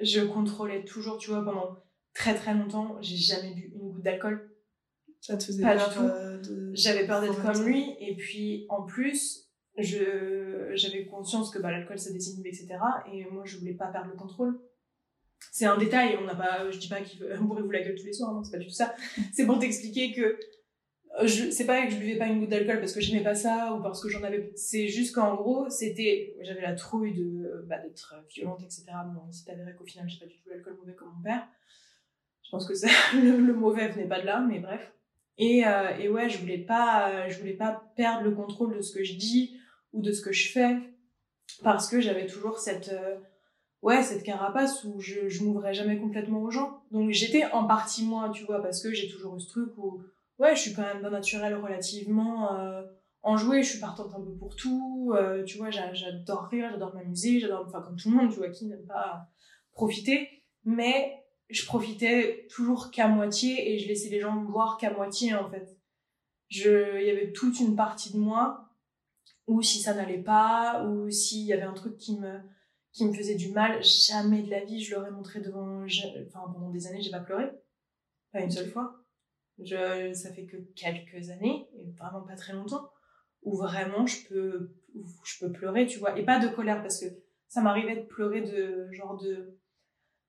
[0.00, 1.76] Je contrôlais toujours, tu vois, pendant
[2.14, 4.50] très très longtemps, j'ai jamais bu une goutte d'alcool.
[5.20, 6.02] Ça te faisait pas peur du tout.
[6.02, 6.70] Euh, de...
[6.74, 11.98] J'avais peur d'être comme lui, et puis en plus, je j'avais conscience que bah, l'alcool
[11.98, 12.76] ça désinhibe, etc.
[13.12, 14.60] Et moi, je voulais pas perdre le contrôle.
[15.52, 18.06] C'est un détail, on n'a pas, je dis pas qu'il bourrez vous la gueule tous
[18.06, 18.94] les soirs, non, c'est pas du tout ça.
[19.32, 20.38] C'est pour t'expliquer que
[21.24, 23.82] c'est pas que je buvais pas une goutte d'alcool parce que j'aimais pas ça ou
[23.82, 28.14] parce que j'en avais c'est juste qu'en gros c'était j'avais la trouille de bah, d'être
[28.28, 31.22] violente etc bon c'est avéré qu'au final j'ai pas du tout l'alcool mauvais comme mon
[31.22, 31.48] père.
[32.42, 32.74] Je pense que
[33.16, 34.92] le, mauvais venait pas de là mais bref.
[35.38, 38.94] Et euh, et ouais je voulais pas je voulais pas perdre le contrôle de ce
[38.94, 39.58] que je dis
[39.92, 40.76] ou de ce que je fais
[41.62, 43.16] parce que j'avais toujours cette euh,
[43.80, 46.82] ouais cette carapace où je je m'ouvrais jamais complètement aux gens.
[46.90, 50.02] Donc j'étais en partie moi tu vois parce que j'ai toujours eu ce truc où
[50.38, 52.82] ouais, je suis quand même d'un naturel relativement euh,
[53.22, 57.40] enjouée, je suis partante un peu pour tout, euh, tu vois, j'adore rire, j'adore m'amuser,
[57.40, 59.28] j'adore, enfin comme tout le monde, tu vois, qui n'aime pas
[59.72, 60.28] profiter,
[60.64, 65.34] mais je profitais toujours qu'à moitié et je laissais les gens me voir qu'à moitié
[65.34, 65.76] en fait.
[66.50, 68.70] Il y avait toute une partie de moi
[69.46, 72.40] où si ça n'allait pas ou s'il y avait un truc qui me
[72.92, 76.70] qui me faisait du mal, jamais de la vie je l'aurais montré devant, enfin pendant
[76.70, 77.50] des années j'ai pas pleuré,
[78.32, 79.05] pas une seule fois.
[79.62, 82.90] Je, ça fait que quelques années, et vraiment pas très longtemps,
[83.42, 84.74] où vraiment je peux,
[85.24, 87.06] je peux pleurer, tu vois, et pas de colère parce que
[87.48, 89.58] ça m'arrivait de pleurer de genre de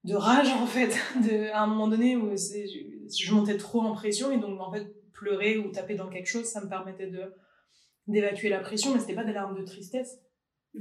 [0.04, 3.94] de rage en fait, de à un moment donné où je, je montais trop en
[3.94, 7.34] pression et donc en fait pleurer ou taper dans quelque chose, ça me permettait de
[8.08, 10.22] d'évacuer la pression, mais c'était pas des larmes de tristesse.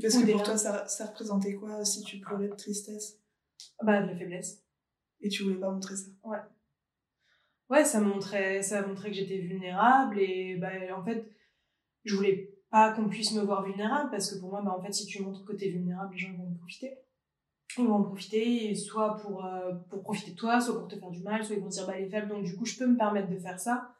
[0.00, 3.18] Parce que pour toi, ça, ça représentait quoi si tu pleurais de tristesse?
[3.82, 4.62] Bah de la faiblesse.
[5.20, 6.08] Et tu voulais pas montrer ça?
[6.22, 6.38] Ouais
[7.70, 11.26] ouais, ça montrait, ça montrait que j'étais vulnérable et bah, en fait,
[12.04, 14.92] je voulais pas qu'on puisse me voir vulnérable parce que pour moi, bah, en fait,
[14.92, 16.98] si tu montres que t'es vulnérable, les gens vont en profiter.
[17.78, 21.10] Ils vont en profiter, soit pour, euh, pour profiter de toi, soit pour te faire
[21.10, 22.86] du mal, soit ils vont dire, bah, elle est faible, donc du coup, je peux
[22.86, 23.92] me permettre de faire ça.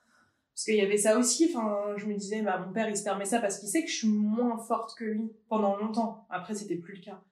[0.54, 3.04] Parce qu'il y avait ça aussi, enfin, je me disais, bah, mon père, il se
[3.04, 6.26] permet ça parce qu'il sait que je suis moins forte que lui pendant longtemps.
[6.30, 7.22] Après, c'était plus le cas.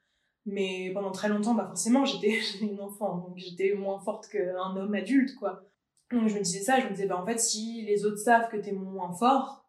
[0.45, 4.95] Mais pendant très longtemps, bah, forcément, j'étais une enfant, donc j'étais moins forte qu'un homme
[4.95, 5.63] adulte, quoi.
[6.13, 8.49] Donc je me disais ça, je me disais bah en fait si les autres savent
[8.49, 9.69] que t'es moins fort,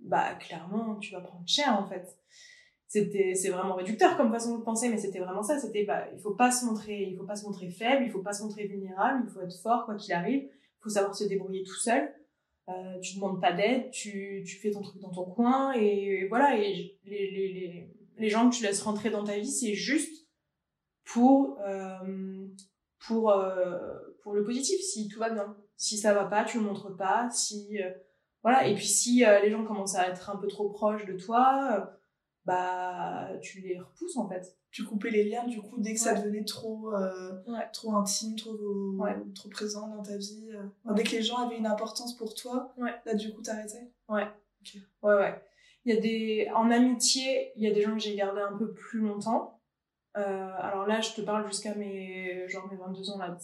[0.00, 2.18] bah clairement tu vas prendre cher en fait.
[2.88, 6.20] C'était c'est vraiment réducteur comme façon de penser mais c'était vraiment ça, c'était bah il
[6.20, 8.66] faut pas se montrer il faut pas se montrer faible, il faut pas se montrer
[8.66, 12.12] vulnérable, il faut être fort quoi qu'il arrive, il faut savoir se débrouiller tout seul.
[12.68, 16.56] Euh, tu demandes pas d'aide, tu, tu fais ton truc dans ton coin et, voilà
[16.56, 20.26] et les, les, les, les gens que tu laisses rentrer dans ta vie c'est juste
[21.04, 22.48] pour euh,
[23.06, 23.30] pour,
[24.26, 25.56] pour le positif, si tout va bien.
[25.76, 27.30] Si ça va pas, tu le montres pas.
[27.30, 27.78] Si,
[28.42, 28.66] voilà.
[28.66, 31.96] Et puis si les gens commencent à être un peu trop proches de toi,
[32.44, 34.56] bah, tu les repousses en fait.
[34.72, 37.32] Tu coupais les liens du coup dès que ça devenait trop euh,
[37.72, 38.56] trop intime trop
[39.34, 40.92] trop présent dans ta vie euh.
[40.94, 42.74] dès que les gens avaient une importance pour toi
[43.06, 43.90] là du coup t'arrêtais?
[44.08, 44.26] Ouais.
[45.02, 45.42] Ouais ouais.
[45.86, 48.56] Il y a des en amitié il y a des gens que j'ai gardé un
[48.56, 49.55] peu plus longtemps
[50.16, 53.36] euh, alors là je te parle jusqu'à mes genre mes 22 ans là.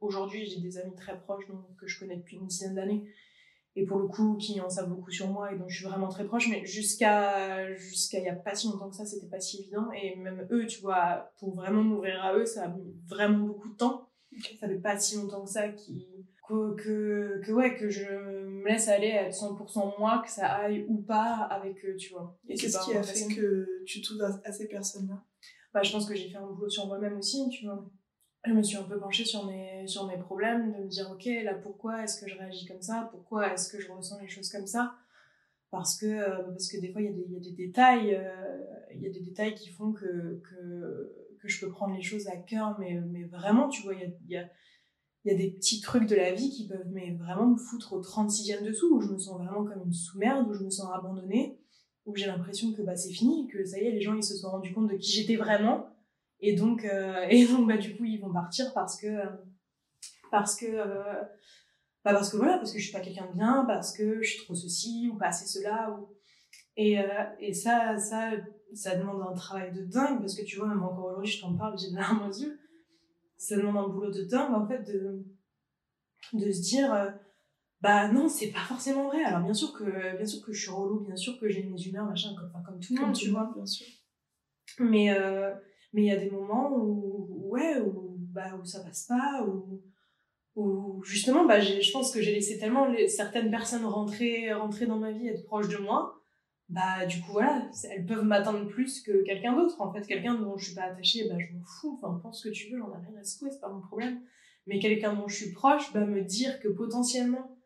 [0.00, 3.04] Aujourd'hui j'ai des amis très proches donc que je connais depuis une dizaine d'années.
[3.76, 6.08] Et pour le coup qui en savent beaucoup sur moi et donc je suis vraiment
[6.08, 6.48] très proche.
[6.48, 9.90] Mais jusqu'à jusqu'à il y a pas si longtemps que ça c'était pas si évident.
[9.92, 13.68] Et même eux tu vois pour vraiment m'ouvrir à eux ça a mis vraiment beaucoup
[13.68, 14.08] de temps.
[14.60, 16.06] Ça fait pas si longtemps que ça qui
[16.48, 20.84] que, que, que ouais que je me laisse aller à 100% moi que ça aille
[20.88, 22.38] ou pas avec eux tu vois.
[22.48, 25.22] Et qu'est-ce qui a fait que tu t'ouvres à, ces personnes là
[25.74, 27.50] bah je pense que j'ai fait un boulot sur moi-même aussi
[28.46, 31.24] je me suis un peu penchée sur mes, sur mes problèmes, de me dire, ok,
[31.42, 33.08] là, pourquoi est-ce que je réagis comme ça?
[33.10, 34.94] Pourquoi est-ce que je ressens les choses comme ça?
[35.70, 39.06] Parce que, euh, parce que des fois, il y, y a des détails, euh, y
[39.06, 42.76] a des détails qui font que, que, que, je peux prendre les choses à cœur,
[42.78, 44.48] mais, mais vraiment, tu vois, il y a, y, a,
[45.24, 48.00] y a des petits trucs de la vie qui peuvent mais vraiment me foutre au
[48.00, 51.58] 36e dessous, où je me sens vraiment comme une sous-merde, où je me sens abandonnée,
[52.06, 54.36] où j'ai l'impression que bah, c'est fini, que ça y est, les gens, ils se
[54.36, 55.88] sont rendus compte de qui j'étais vraiment,
[56.40, 59.22] et donc, euh, et donc bah, du coup, ils vont partir parce que,
[60.30, 61.22] parce que, euh,
[62.04, 64.28] bah, parce que voilà, parce que je suis pas quelqu'un de bien, parce que je
[64.28, 65.90] suis trop ceci ou pas assez cela.
[65.90, 66.08] Ou...
[66.76, 68.32] Et, euh, et ça, ça,
[68.74, 71.54] ça demande un travail de dingue parce que tu vois, même encore aujourd'hui, je t'en
[71.54, 72.58] parle, j'ai des larmes aux yeux.
[73.36, 75.24] Ça demande un boulot de dingue en fait de,
[76.34, 77.14] de se dire.
[77.84, 79.22] Bah non, c'est pas forcément vrai.
[79.22, 81.80] Alors bien sûr que bien sûr que je suis relou, bien sûr que j'ai mes
[81.82, 83.52] humeurs, machin, comme, comme tout le monde, tu vois.
[83.54, 83.86] Bien sûr.
[84.80, 85.52] Mais euh,
[85.92, 89.82] mais il y a des moments où, ouais, où, bah, où ça passe pas, où,
[90.56, 94.98] où justement, bah, je pense que j'ai laissé tellement les, certaines personnes rentrer, rentrer dans
[94.98, 96.22] ma vie, être proches de moi,
[96.70, 99.80] bah, du coup, voilà, elles peuvent m'atteindre plus que quelqu'un d'autre.
[99.80, 102.48] En fait, quelqu'un dont je suis pas attachée, bah, je m'en fous, enfin, pense ce
[102.48, 104.22] que tu veux, j'en ai rien à secouer, c'est pas mon problème.
[104.66, 107.56] Mais quelqu'un dont je suis proche, bah, me dire que potentiellement,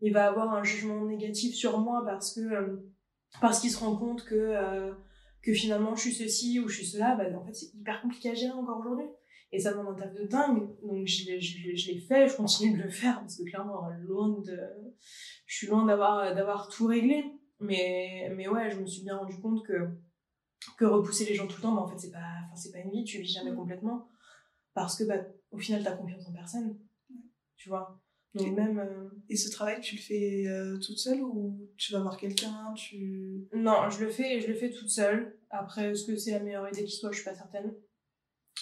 [0.00, 2.76] il va avoir un jugement négatif sur moi parce que, euh,
[3.40, 4.92] parce qu'il se rend compte que, euh,
[5.42, 8.30] que finalement je suis ceci ou je suis cela, bah, en fait c'est hyper compliqué
[8.30, 9.06] à gérer encore aujourd'hui.
[9.52, 10.68] Et ça demande un taf de dingue.
[10.82, 13.88] Donc je l'ai, je, je l'ai fait, je continue de le faire parce que clairement,
[14.00, 14.60] loin de,
[15.46, 17.24] je suis loin d'avoir, d'avoir tout réglé.
[17.60, 19.90] Mais, mais ouais, je me suis bien rendu compte que,
[20.76, 22.78] que repousser les gens tout le temps, bah, en fait c'est pas, enfin c'est pas
[22.78, 24.08] une vie, tu vis jamais complètement.
[24.74, 25.18] Parce que bah,
[25.52, 26.78] au final t'as confiance en personne.
[27.56, 28.02] Tu vois?
[28.34, 28.78] Donc même.
[28.78, 32.74] Euh, et ce travail, tu le fais euh, toute seule ou tu vas voir quelqu'un
[32.76, 33.46] tu...
[33.54, 35.38] Non, je le fais, je le fais toute seule.
[35.50, 37.74] Après, est-ce que c'est la meilleure idée qui soit Je suis pas certaine.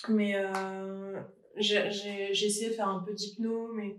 [0.09, 1.21] Mais euh,
[1.57, 1.87] j'ai
[2.31, 3.97] essayé de faire un peu d'hypno, mais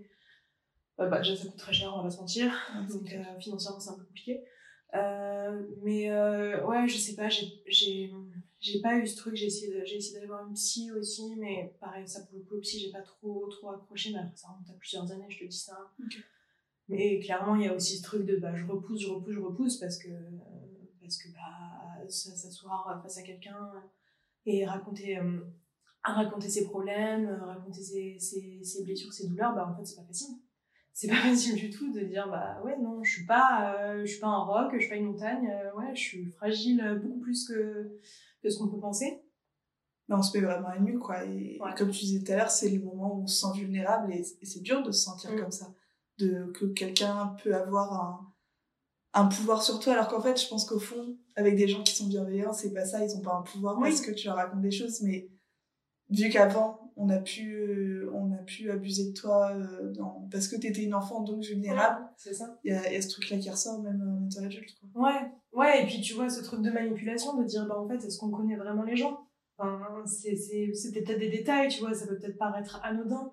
[0.98, 2.52] bah, bah, déjà ça coûte très cher, on va pas se mentir.
[2.92, 4.44] Donc financièrement, c'est un peu compliqué.
[5.82, 6.12] mais
[6.62, 8.14] ouais, je sais pas, j'ai j'ai
[8.82, 12.08] pas eu ce truc j'ai essayé j'ai essayé d'aller voir une psy aussi mais pareil
[12.08, 14.74] ça pour le coup psy j'ai pas trop trop accroché mais après ça remonte à
[14.74, 15.78] plusieurs années je te dis ça.
[16.88, 19.40] Mais clairement il y a aussi ce truc de bah je repousse je repousse je
[19.40, 20.10] repousse parce que
[21.02, 23.72] parce que bah s'asseoir face à quelqu'un
[24.46, 25.42] et raconter euh,
[26.04, 30.08] raconter ses problèmes raconter ses, ses, ses blessures ses douleurs bah en fait c'est pas
[30.08, 30.38] facile.
[30.94, 34.12] C'est pas facile du tout de dire bah ouais non je suis pas euh, je
[34.12, 37.20] suis pas un roc je suis pas une montagne euh, ouais je suis fragile beaucoup
[37.20, 38.00] plus que
[38.44, 39.24] que ce qu'on peut penser.
[40.08, 41.24] Mais on se met vraiment à nu, quoi.
[41.26, 44.14] Et, comme tu disais tout à l'heure, c'est le moment où on se sent vulnérable
[44.14, 45.40] et, c'est dur de se sentir mm.
[45.40, 45.74] comme ça.
[46.20, 48.34] De, que quelqu'un peut avoir un,
[49.14, 51.96] un pouvoir sur toi, alors qu'en fait, je pense qu'au fond, avec des gens qui
[51.96, 54.62] sont bienveillants, c'est pas ça, ils ont pas un pouvoir parce que tu leur racontes
[54.62, 55.30] des choses, mais
[56.10, 60.56] vu qu'avant, on a pu, on a pu abuser de toi euh, dans, parce que
[60.56, 62.06] t'étais une enfant donc vulnérable.
[62.18, 62.58] c'est ça.
[62.64, 65.04] Il y, a, ce truc-là qui ressort même en étant adulte, quoi.
[65.04, 68.04] Ouais, Ouais, et puis tu vois ce truc de manipulation, de dire, bah en fait,
[68.04, 69.28] est-ce qu'on connaît vraiment les gens?
[69.58, 73.32] Enfin, c'est, c'est, c'est peut-être des détails, tu vois, ça peut peut-être paraître anodin,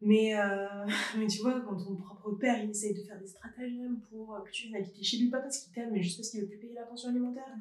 [0.00, 0.66] mais, euh,
[1.18, 4.50] mais tu vois, quand ton propre père, il essaye de faire des stratagèmes pour que
[4.50, 6.58] tu viennes habiter chez lui, pas parce qu'il t'aime, mais juste parce qu'il veut plus
[6.58, 7.54] payer la pension alimentaire.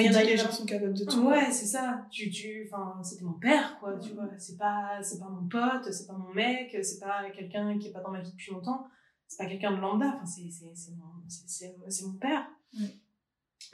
[0.00, 1.26] Il y en a les gens sont capables de tout.
[1.26, 2.06] Ouais, c'est ça.
[2.10, 4.28] Tu, tu, enfin, c'était mon père, quoi, tu vois.
[4.38, 7.92] C'est pas, c'est pas mon pote, c'est pas mon mec, c'est pas quelqu'un qui est
[7.92, 8.86] pas dans ma vie depuis longtemps.
[9.28, 10.14] C'est pas quelqu'un de lambda.
[10.16, 12.48] Enfin, c'est, c'est, c'est mon, c'est, c'est, mon père.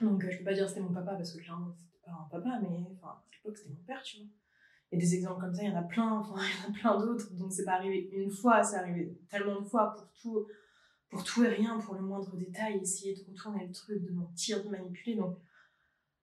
[0.00, 2.28] Donc, euh, je peux pas dire c'était mon papa parce que clairement, c'était pas un
[2.28, 4.26] papa, mais enfin, à l'époque, c'était mon père, tu vois.
[4.90, 6.72] Et des exemples comme ça, il y en a plein, enfin, il y en a
[6.72, 7.32] plein d'autres.
[7.34, 10.46] Donc, c'est pas arrivé une fois, c'est arrivé tellement de fois pour tout,
[11.10, 14.64] pour tout et rien, pour le moindre détail, essayer de retourner le truc, de mentir,
[14.64, 15.14] de manipuler.
[15.14, 15.36] Donc,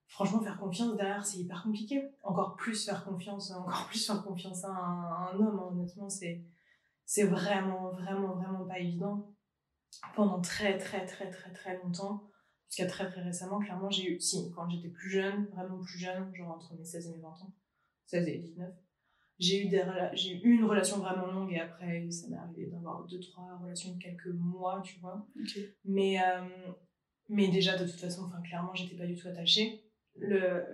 [0.08, 2.02] franchement, faire confiance derrière, c'est hyper compliqué.
[2.22, 5.68] Encore plus faire confiance, encore plus faire confiance à un, un homme, hein.
[5.72, 6.44] honnêtement, c'est,
[7.04, 9.32] c'est vraiment, vraiment, vraiment pas évident.
[10.14, 12.30] Pendant très, très, très, très, très longtemps,
[12.68, 16.34] jusqu'à très, très récemment, clairement, j'ai eu, si, quand j'étais plus jeune, vraiment plus jeune,
[16.34, 17.54] genre entre mes 16 et mes 20 ans,
[18.06, 18.74] 16 et 19,
[19.38, 19.82] j'ai eu, des
[20.14, 23.94] j'ai eu une relation vraiment longue et après, ça m'est arrivé d'avoir deux, trois relations
[23.94, 25.26] de quelques mois, tu vois.
[25.84, 26.72] Mais, euh,
[27.28, 29.85] mais déjà, de toute façon, enfin, clairement, j'étais pas du tout attachée.
[30.18, 30.64] Le,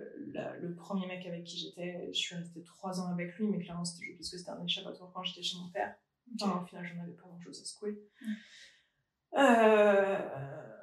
[0.61, 3.83] le premier mec avec qui j'étais, je suis restée trois ans avec lui, mais clairement,
[3.83, 5.95] c'était parce que c'était un échappatoire quand j'étais chez mon père.
[6.41, 7.99] Enfin, au final, j'en avais pas grand chose à secouer.
[9.35, 10.17] Euh,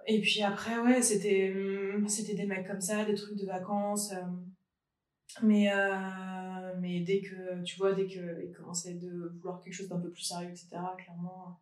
[0.07, 1.55] et puis après, ouais, c'était,
[2.09, 4.13] c'était des mecs comme ça, des trucs de vacances.
[4.13, 4.23] Euh,
[5.43, 10.01] mais, euh, mais dès que, tu vois, dès qu'ils commençaient de vouloir quelque chose d'un
[10.01, 11.61] peu plus sérieux, etc., clairement,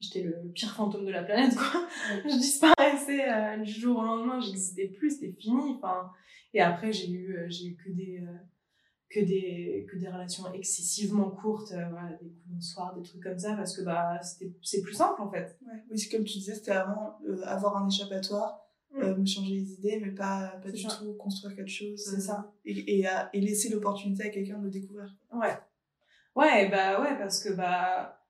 [0.00, 1.86] j'étais le pire fantôme de la planète, quoi.
[2.24, 5.74] je disparaissais euh, du jour au lendemain, j'existais plus, c'était fini.
[5.76, 6.10] Enfin,
[6.54, 8.36] et après, j'ai eu, euh, j'ai eu que des, euh,
[9.10, 13.38] que des, que des relations excessivement courtes, voilà, des coups de soir, des trucs comme
[13.38, 15.58] ça, parce que bah, c'était, c'est plus simple, en fait.
[15.66, 19.72] Ouais, oui, c'est comme tu disais, c'était vraiment avoir un échappatoire euh, me changer les
[19.74, 22.00] idées, mais pas, pas du tout construire quelque chose.
[22.02, 22.52] C'est ça.
[22.64, 25.14] Et, et, et, laisser l'opportunité à quelqu'un de le découvrir.
[25.32, 25.58] Ouais.
[26.34, 28.25] Ouais, bah ouais, parce que bah.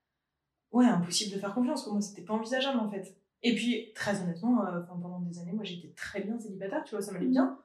[0.76, 1.84] Ouais, impossible de faire confiance.
[1.84, 3.16] Pour moi, c'était pas envisageable en fait.
[3.42, 7.00] Et puis, très honnêtement, euh, pendant des années, moi j'étais très bien célibataire, tu vois,
[7.00, 7.58] ça m'allait bien.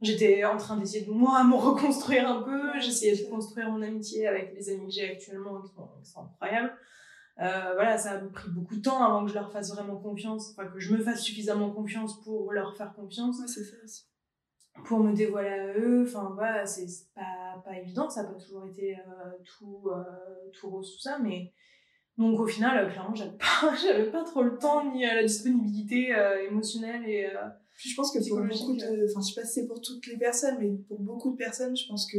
[0.00, 4.28] J'étais en train d'essayer de moi me reconstruire un peu, j'essayais de construire mon amitié
[4.28, 6.72] avec les amis que j'ai actuellement, qui sont, qui sont incroyables.
[7.40, 10.52] Euh, voilà, ça a pris beaucoup de temps avant que je leur fasse vraiment confiance,
[10.52, 13.40] enfin que je me fasse suffisamment confiance pour leur faire confiance.
[13.40, 14.04] Ouais, c'est ça aussi.
[14.84, 18.66] Pour me dévoiler à eux, enfin voilà, c'est pas, pas évident, ça n'a pas toujours
[18.66, 19.90] été euh, tout,
[20.52, 21.52] tout rose, tout ça, mais
[22.18, 26.14] donc au final, clairement, j'avais pas, j'avais pas trop le temps ni la disponibilité
[26.48, 27.28] émotionnelle et
[27.74, 30.06] Puis je pense que pour beaucoup de, enfin je sais pas si c'est pour toutes
[30.06, 32.18] les personnes, mais pour beaucoup de personnes, je pense que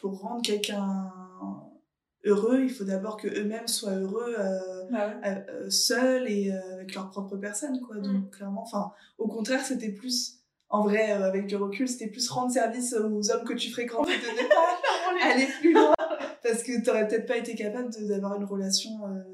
[0.00, 1.10] pour rendre quelqu'un
[2.24, 6.94] heureux, il faut d'abord que eux-mêmes soient heureux euh, bah euh, seuls et euh, avec
[6.94, 7.96] leur propre personne, quoi.
[7.96, 8.02] Mm.
[8.02, 10.36] Donc clairement, enfin, au contraire, c'était plus
[10.72, 14.18] en vrai, avec du recul, c'était plus rendre service aux hommes que tu fréquentes et
[14.18, 15.94] de aller plus loin
[16.42, 18.90] parce que t'aurais peut-être pas été capable d'avoir une relation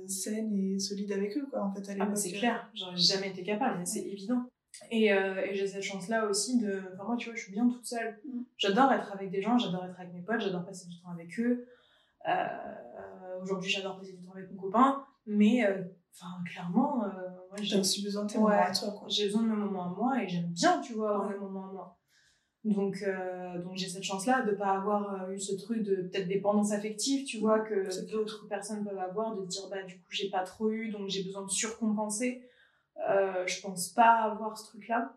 [0.07, 1.63] saine et solide avec eux, quoi.
[1.63, 4.43] En fait, à ah, c'est clair, j'aurais jamais été capable, c'est évident.
[4.91, 6.83] Et, et j'ai cette chance-là aussi de.
[6.95, 8.19] Enfin, moi, tu vois, je suis bien toute seule.
[8.25, 8.43] Mm.
[8.59, 11.39] J'adore être avec des gens, j'adore être avec mes potes, j'adore passer du temps avec
[11.39, 11.67] eux.
[12.29, 15.83] Euh, aujourd'hui, j'adore passer du temps avec mon copain, mais euh,
[16.13, 17.09] enfin clairement, euh,
[17.49, 19.05] moi j'ai aussi besoin de tes moments à toi.
[19.09, 21.69] J'ai besoin de mes moments à moi et j'aime bien, tu vois, avoir mes moments
[21.69, 21.99] à moi.
[22.67, 23.05] Donc,
[23.63, 27.39] donc j'ai cette chance-là de pas avoir eu ce truc de peut-être dépendance affective, tu
[27.39, 30.91] vois, que d'autres personnes peuvent avoir, de dire bah du coup j'ai pas trop eu,
[30.91, 32.43] donc j'ai besoin de surcompenser.
[33.09, 35.17] Euh, je pense pas avoir ce truc-là.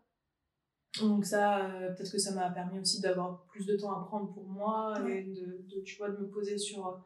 [1.00, 4.32] Donc ça, euh, peut-être que ça m'a permis aussi d'avoir plus de temps à prendre
[4.34, 7.06] pour moi et de, de, tu vois, de me poser sur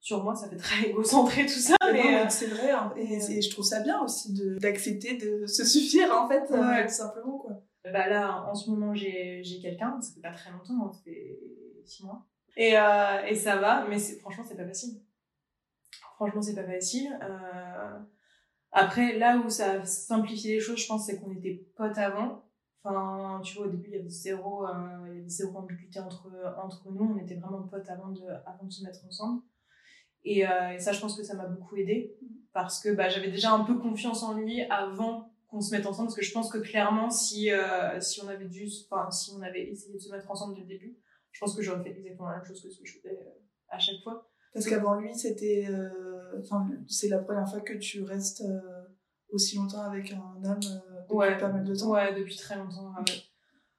[0.00, 0.34] sur moi.
[0.34, 2.70] Ça fait très égocentré tout ça, mais, euh, c'est vrai.
[2.70, 6.92] Hein, et, euh, je trouve ça bien aussi d'accepter de se suffire en fait, tout
[6.92, 7.62] simplement quoi.
[7.84, 10.00] Bah là, en ce moment, j'ai quelqu'un.
[10.00, 11.38] Ça fait pas très longtemps, hein, ça fait
[11.84, 12.26] six mois.
[12.56, 12.70] Et
[13.28, 15.02] et ça va, mais franchement c'est pas facile.
[16.16, 17.18] Franchement c'est pas facile.
[18.76, 22.42] Après, là où ça a simplifié les choses, je pense, c'est qu'on était potes avant.
[22.82, 24.72] Enfin, tu vois, au début, il y avait zéro, euh,
[25.06, 26.28] il y avait zéro ambiguïté entre,
[26.60, 27.14] entre nous.
[27.14, 29.42] On était vraiment potes avant de, avant de se mettre ensemble.
[30.24, 32.16] Et, euh, et ça, je pense que ça m'a beaucoup aidé
[32.52, 36.08] parce que bah, j'avais déjà un peu confiance en lui avant qu'on se mette ensemble.
[36.08, 39.42] Parce que je pense que clairement, si, euh, si on avait dû, enfin, si on
[39.42, 40.98] avait essayé de se mettre ensemble dès le début,
[41.30, 43.40] je pense que j'aurais fait exactement la même chose que ce que je faisais euh,
[43.68, 44.28] à chaque fois.
[44.52, 48.44] Parce qu'avant lui, c'était, euh, enfin, c'est la première fois que tu restes
[49.30, 51.38] aussi longtemps avec un homme depuis ouais.
[51.38, 51.90] pas mal de temps.
[51.90, 52.94] Ouais, depuis très longtemps.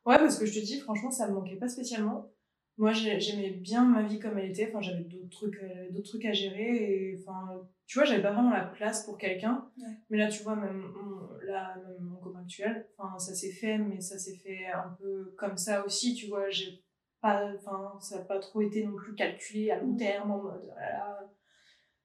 [0.05, 0.17] Ouais.
[0.17, 2.30] parce que je te dis, franchement, ça me manquait pas spécialement.
[2.78, 4.67] Moi, j'aimais bien ma vie comme elle était.
[4.69, 6.76] Enfin, j'avais d'autres trucs, euh, d'autres trucs à gérer.
[6.76, 9.69] Et enfin, tu vois, j'avais pas vraiment la place pour quelqu'un.
[10.09, 13.78] Mais là, tu vois, même mon, là, même mon copain actuel, enfin, ça s'est fait,
[13.78, 16.15] mais ça s'est fait un peu comme ça aussi.
[16.15, 16.84] Tu vois, j'ai
[17.21, 20.65] pas, enfin, ça a pas trop été non plus calculé à long terme en mode,
[20.65, 21.32] voilà.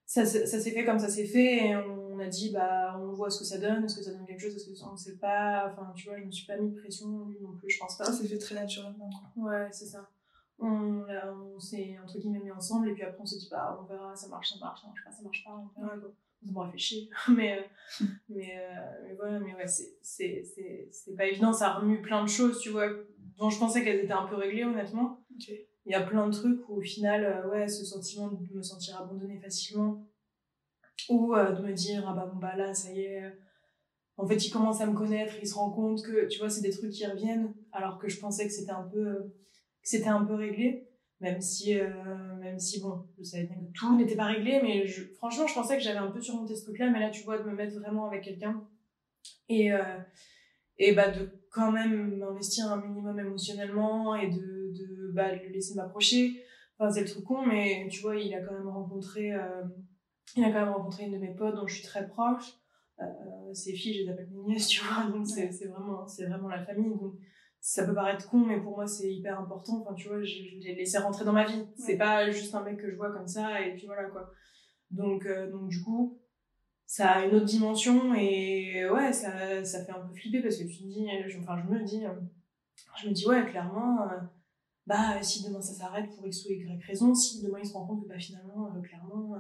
[0.06, 1.68] Ça, ça s'est fait comme ça s'est fait.
[1.68, 4.12] Et on, on a dit bah on voit ce que ça donne est-ce que ça
[4.12, 4.54] donne quelque chose?
[4.54, 5.70] Est-ce que on sait pas?
[5.72, 8.04] Enfin tu vois je me suis pas mis de pression non plus je pense pas
[8.04, 9.50] ça s'est fait très naturellement quoi.
[9.50, 10.08] ouais c'est ça
[10.60, 11.04] on,
[11.54, 14.14] on s'est entre guillemets mis ensemble et puis après on s'est dit bah on verra
[14.14, 15.96] ça marche ça marche ça marche pas ça marche pas on verra.
[15.98, 16.12] Quoi
[16.54, 21.14] on fait chier mais euh, mais, euh, mais voilà mais ouais c'est c'est c'est c'est
[21.14, 21.52] pas évident.
[21.52, 22.88] Ça remue plein de choses tu vois
[23.38, 25.24] dont je pensais qu'elles étaient un peu réglées honnêtement.
[25.86, 28.62] Il y a plein de trucs où au final euh, ouais ce sentiment de me
[28.62, 30.06] sentir abandonnée facilement
[31.08, 33.32] ou euh, de me dire ah bah bon bah là ça y est
[34.20, 36.60] en fait, il commence à me connaître, il se rend compte que, tu vois, c'est
[36.60, 39.32] des trucs qui reviennent, alors que je pensais que c'était un peu,
[39.82, 40.86] c'était un peu réglé.
[41.20, 41.86] Même si, euh,
[42.40, 45.52] même si, bon, je savais bien que tout n'était pas réglé, mais je, franchement, je
[45.52, 47.78] pensais que j'avais un peu surmonté ce truc-là, mais là, tu vois, de me mettre
[47.78, 48.66] vraiment avec quelqu'un
[49.50, 49.98] et, euh,
[50.78, 55.74] et bah, de quand même m'investir un minimum émotionnellement et de, de, bah, le laisser
[55.74, 56.42] m'approcher.
[56.78, 59.62] Enfin, c'est le truc con, mais tu vois, il a quand même rencontré, euh,
[60.36, 62.54] il a quand même rencontré une de mes potes dont je suis très proche.
[63.52, 66.90] Ses filles, je les appelle mes nièces, tu vois, donc c'est vraiment, vraiment la famille.
[66.98, 67.14] Donc,
[67.60, 69.82] ça peut paraître con, mais pour moi, c'est hyper important.
[69.82, 71.66] Enfin, tu vois, je, je l'ai laissé rentrer dans ma vie.
[71.76, 74.30] C'est pas juste un mec que je vois comme ça, et puis voilà, quoi.
[74.90, 76.18] Donc, euh, donc du coup,
[76.86, 80.64] ça a une autre dimension, et ouais, ça, ça fait un peu flipper, parce que
[80.64, 81.06] tu te dis,
[81.38, 82.02] enfin, je me dis,
[83.02, 84.16] je me dis, ouais, clairement, euh,
[84.86, 87.86] bah, si demain ça s'arrête pour X ou Y raison, si demain il se rend
[87.86, 89.36] compte que, bah, finalement, euh, clairement,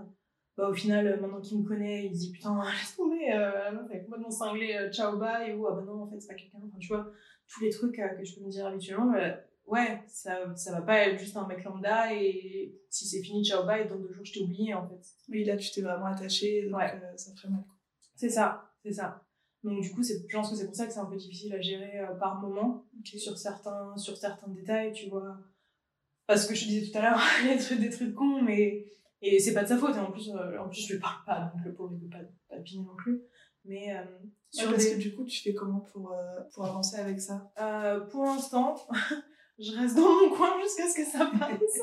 [0.56, 4.04] bah, au final, maintenant qu'il me connaît, il se dit, putain, laisse tomber, euh, elle
[4.04, 6.88] complètement cinglée, ciao, bye, ou, ah bah non, en fait, c'est pas quelqu'un, enfin, tu
[6.88, 7.10] vois
[7.52, 9.32] tous les trucs euh, que je peux me dire habituellement, euh,
[9.66, 13.64] ouais, ça, ça va pas être juste un mec lambda et si c'est fini, ciao,
[13.64, 15.00] bye, dans deux jours, je t'ai oublié, en fait.
[15.28, 16.94] Oui, là, tu t'es vraiment attaché, donc Ouais.
[17.02, 17.64] euh, ça ferait mal.
[18.14, 19.24] C'est ça, c'est ça.
[19.62, 21.60] Donc, du coup, je pense que c'est pour ça que c'est un peu difficile à
[21.60, 25.36] gérer euh, par moment, sur certains, sur certains détails, tu vois.
[26.26, 28.14] Parce que je te disais tout à l'heure, il y a des trucs, des trucs
[28.14, 28.86] cons, mais,
[29.20, 31.24] et c'est pas de sa faute, et en plus, euh, en plus, je lui parle
[31.26, 33.20] pas, donc le pauvre, il veut pas, pas piner non plus.
[33.66, 33.94] Mais,
[34.50, 37.52] Sur parce des, que du coup, tu fais comment pour, euh, pour avancer avec ça?
[37.60, 38.74] Euh, pour l'instant,
[39.58, 41.80] je reste dans mon coin jusqu'à ce que ça passe.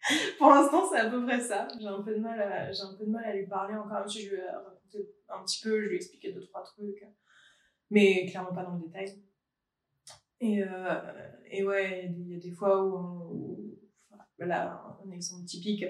[0.38, 1.66] pour l'instant, c'est à peu près ça.
[1.80, 3.98] J'ai un peu de mal à, j'ai un peu de mal à lui parler encore,
[3.98, 6.62] même si je lui ai raconté un petit peu, je lui ai expliqué deux, trois
[6.62, 7.04] trucs.
[7.90, 9.22] Mais clairement pas dans le détail.
[10.40, 11.00] Et, euh,
[11.50, 13.78] et ouais, il y a des fois où, on- où
[14.12, 15.84] enfin, là, un exemple typique.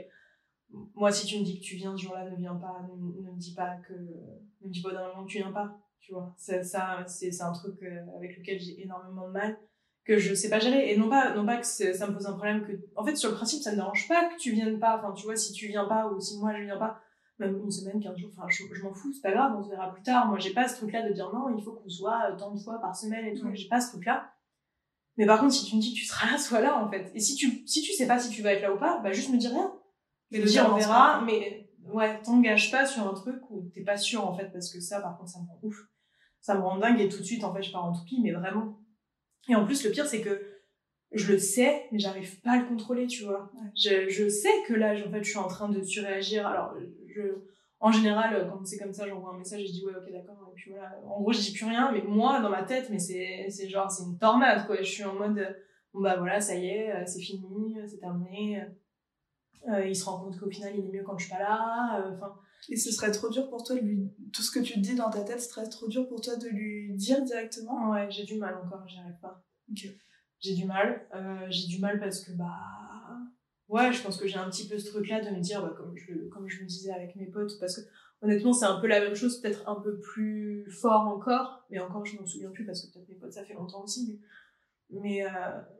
[0.94, 3.30] Moi, si tu me dis que tu viens ce jour-là, ne viens pas, ne, ne
[3.32, 6.12] me dis pas que, ne me dis pas d'un moment que tu viens pas, tu
[6.12, 6.34] vois.
[6.36, 9.58] C'est, ça, c'est, un truc euh, avec lequel j'ai énormément de mal,
[10.04, 10.92] que je sais pas gérer.
[10.92, 13.30] Et non pas, non pas que ça me pose un problème que, en fait, sur
[13.30, 14.98] le principe, ça me dérange pas que tu viennes pas.
[14.98, 17.00] Enfin, tu vois, si tu viens pas ou si moi je viens pas,
[17.38, 19.70] même une semaine, quinze jours, enfin, je, je m'en fous, c'est pas grave, on se
[19.70, 20.26] verra plus tard.
[20.26, 22.58] Moi, j'ai pas ce truc-là de dire non, il faut qu'on soit euh, tant de
[22.58, 23.46] fois par semaine et tout.
[23.46, 23.56] Ouais.
[23.56, 24.32] J'ai pas ce truc-là.
[25.16, 27.10] Mais par contre, si tu me dis que tu seras là, sois là, en fait.
[27.14, 29.12] Et si tu, si tu sais pas si tu vas être là ou pas, bah,
[29.12, 29.72] juste me dis rien.
[30.30, 33.96] Mais le dire, on verra, mais, ouais, t'engages pas sur un truc où t'es pas
[33.96, 35.76] sûr, en fait, parce que ça, par contre, ça me rend ouf.
[36.40, 38.32] Ça me rend dingue et tout de suite, en fait, je pars en toupie, mais
[38.32, 38.78] vraiment.
[39.48, 40.40] Et en plus, le pire, c'est que
[41.12, 43.50] je le sais, mais j'arrive pas à le contrôler, tu vois.
[43.54, 43.70] Ouais.
[43.74, 46.46] Je, je sais que là, en fait, je suis en train de surréagir.
[46.46, 46.74] Alors,
[47.06, 47.22] je,
[47.80, 50.50] en général, quand c'est comme ça, j'envoie un message et je dis ouais, ok, d'accord.
[50.50, 50.98] Et puis voilà.
[51.06, 54.04] En gros, je dis plus rien, mais moi, dans ma tête, mais c'est, genre, c'est
[54.04, 54.76] une tornade, quoi.
[54.76, 55.52] Je suis en mode, euh,
[55.94, 58.62] bon bah voilà, ça y est, euh, c'est fini, euh, c'est terminé.
[59.70, 62.00] Euh, il se rend compte qu'au final, il est mieux quand je suis pas là.
[62.00, 62.34] euh, Enfin,
[62.68, 64.10] Et ce serait trop dur pour toi de lui.
[64.32, 66.36] Tout ce que tu te dis dans ta tête, ce serait trop dur pour toi
[66.36, 67.90] de lui dire directement?
[67.90, 69.44] Ouais, j'ai du mal encore, j'y arrive pas.
[70.40, 71.06] J'ai du mal.
[71.14, 72.46] Euh, j'ai du mal parce que, bah.
[73.68, 75.94] Ouais, je pense que j'ai un petit peu ce truc-là de me dire, bah, comme,
[75.96, 77.82] je, comme je me disais avec mes potes, parce que
[78.22, 82.06] honnêtement, c'est un peu la même chose, peut-être un peu plus fort encore, mais encore,
[82.06, 84.06] je m'en souviens plus parce que peut-être mes potes, ça fait longtemps aussi.
[84.08, 84.18] Mais,
[84.90, 85.28] mais, euh,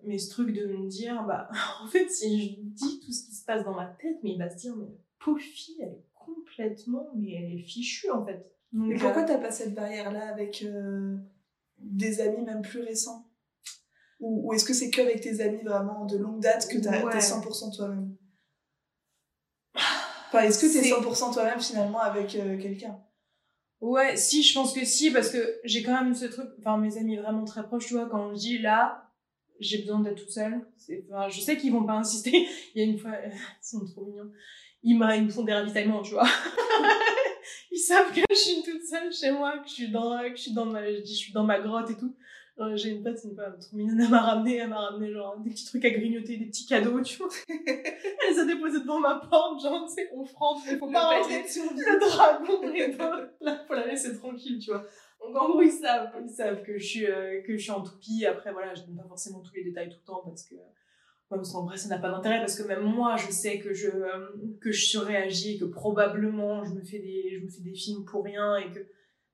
[0.04, 1.48] mais ce truc de me dire, bah,
[1.82, 4.38] en fait, si je dis tout ce qui se passe dans ma tête, mais il
[4.38, 4.92] va se dire, mais la
[5.24, 8.50] pauvre fille, elle est complètement, mais elle est fichue, en fait.
[8.72, 11.16] Donc, Mais pourquoi euh, t'as pas cette barrière-là avec euh,
[11.78, 13.24] des amis même plus récents?
[14.20, 17.02] Ou, ou est-ce que c'est que avec tes amis vraiment de longue date que t'as
[17.04, 17.12] Ouais.
[17.12, 18.14] t'es 100% toi-même?
[19.74, 23.00] Enfin, est-ce que t'es C'est- 100% toi-même finalement avec quelqu'un?
[23.80, 26.98] Ouais, si, je pense que si, parce que j'ai quand même ce truc, enfin, mes
[26.98, 29.08] amis vraiment très proches, tu vois, quand je dis là,
[29.60, 30.66] j'ai besoin d'être toute seule,
[31.10, 32.48] enfin, je sais qu'ils vont pas insister.
[32.74, 34.32] Il y a une fois, ils sont trop mignons,
[34.82, 36.28] ils, ils me font des ravitaillements, tu vois.
[37.70, 40.42] ils savent que je suis toute seule chez moi, que je suis dans, que je
[40.42, 42.16] suis dans ma, je dis, je suis dans ma grotte et tout.
[42.60, 45.12] Euh, J'ai une pote, c'est une femme trop mignonne, elle m'a ramené, elle m'a ramené
[45.12, 47.28] genre des petits trucs à grignoter, des petits cadeaux, tu vois.
[47.48, 52.00] elle s'est déposée devant ma porte, genre, tu sais, offrande, mais faut pas rentrer le
[52.00, 53.44] dragon et tout.
[53.44, 54.84] Là, faut la laisser tranquille, tu vois.
[55.20, 57.82] Donc, en gros, ils savent, ils savent que je suis, euh, que je suis en
[57.82, 58.26] toupie.
[58.26, 60.54] Après, voilà, je donne pas forcément tous les détails tout le temps parce que,
[61.28, 63.88] parce qu'en vrai, ça n'a pas d'intérêt parce que même moi, je sais que je,
[63.88, 64.30] euh,
[64.60, 68.04] que je surréagis et que probablement je me fais des, je me fais des films
[68.04, 68.80] pour rien et que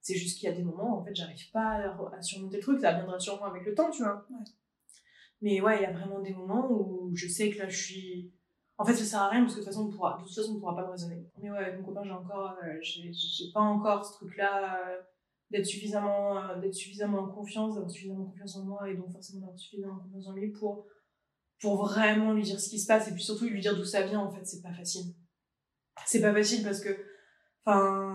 [0.05, 2.63] c'est juste qu'il y a des moments, en fait, j'arrive pas à, à surmonter le
[2.63, 2.79] truc.
[2.79, 4.27] Ça viendra sûrement avec le temps, tu vois.
[4.31, 4.45] Ouais.
[5.41, 8.33] Mais ouais, il y a vraiment des moments où je sais que là, je suis,
[8.77, 10.35] en fait, ça sert à rien parce que de toute façon, on pourra, de toute
[10.35, 11.27] façon, on pourra pas me raisonner.
[11.41, 15.01] Mais ouais, avec mon copain, j'ai encore, euh, j'ai, j'ai pas encore ce truc-là euh,
[15.51, 19.41] d'être suffisamment, euh, d'être suffisamment en confiance, d'avoir suffisamment confiance en moi et donc forcément
[19.41, 20.87] d'avoir suffisamment confiance en lui pour,
[21.63, 24.03] pour vraiment lui dire ce qui se passe et puis surtout lui dire d'où ça
[24.03, 24.21] vient.
[24.21, 25.15] En fait, c'est pas facile.
[26.05, 26.91] C'est pas facile parce que,
[27.65, 28.14] enfin,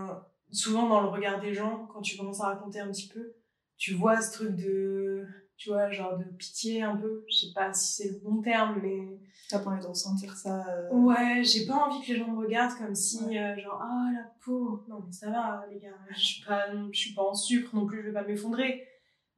[0.52, 3.34] souvent dans le regard des gens, quand tu commences à raconter un petit peu,
[3.78, 5.26] tu vois ce truc de,
[5.58, 7.24] tu vois, genre de pitié un peu.
[7.30, 9.20] Je sais pas si c'est le bon terme, mais.
[9.50, 10.64] T'as pas envie de ressentir ça.
[10.70, 14.12] euh, Ouais, j'ai pas envie que les gens me regardent comme si, euh, genre, ah
[14.14, 14.84] la peau.
[14.88, 15.98] Non, mais ça va, les gars.
[16.12, 18.86] Je suis pas, je suis pas en sucre non plus, je vais pas m'effondrer.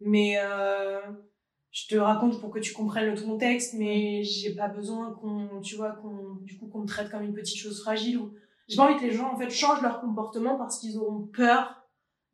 [0.02, 1.00] Mais euh,
[1.72, 5.62] je te raconte pour que tu comprennes le tout contexte, mais j'ai pas besoin qu'on,
[5.62, 8.18] tu vois, qu'on, du coup, qu'on me traite comme une petite chose fragile.
[8.18, 8.34] Ou...
[8.72, 11.84] J'ai pas envie que les gens, en fait, changent leur comportement parce qu'ils auront peur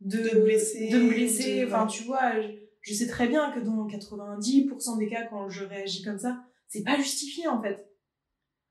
[0.02, 1.62] de, De te blesser, de me blesser.
[1.62, 2.48] de- Enfin, tu vois, je,
[2.82, 6.84] je sais très bien que dans 90% des cas, quand je réagis comme ça, c'est
[6.84, 7.90] pas justifié, en fait.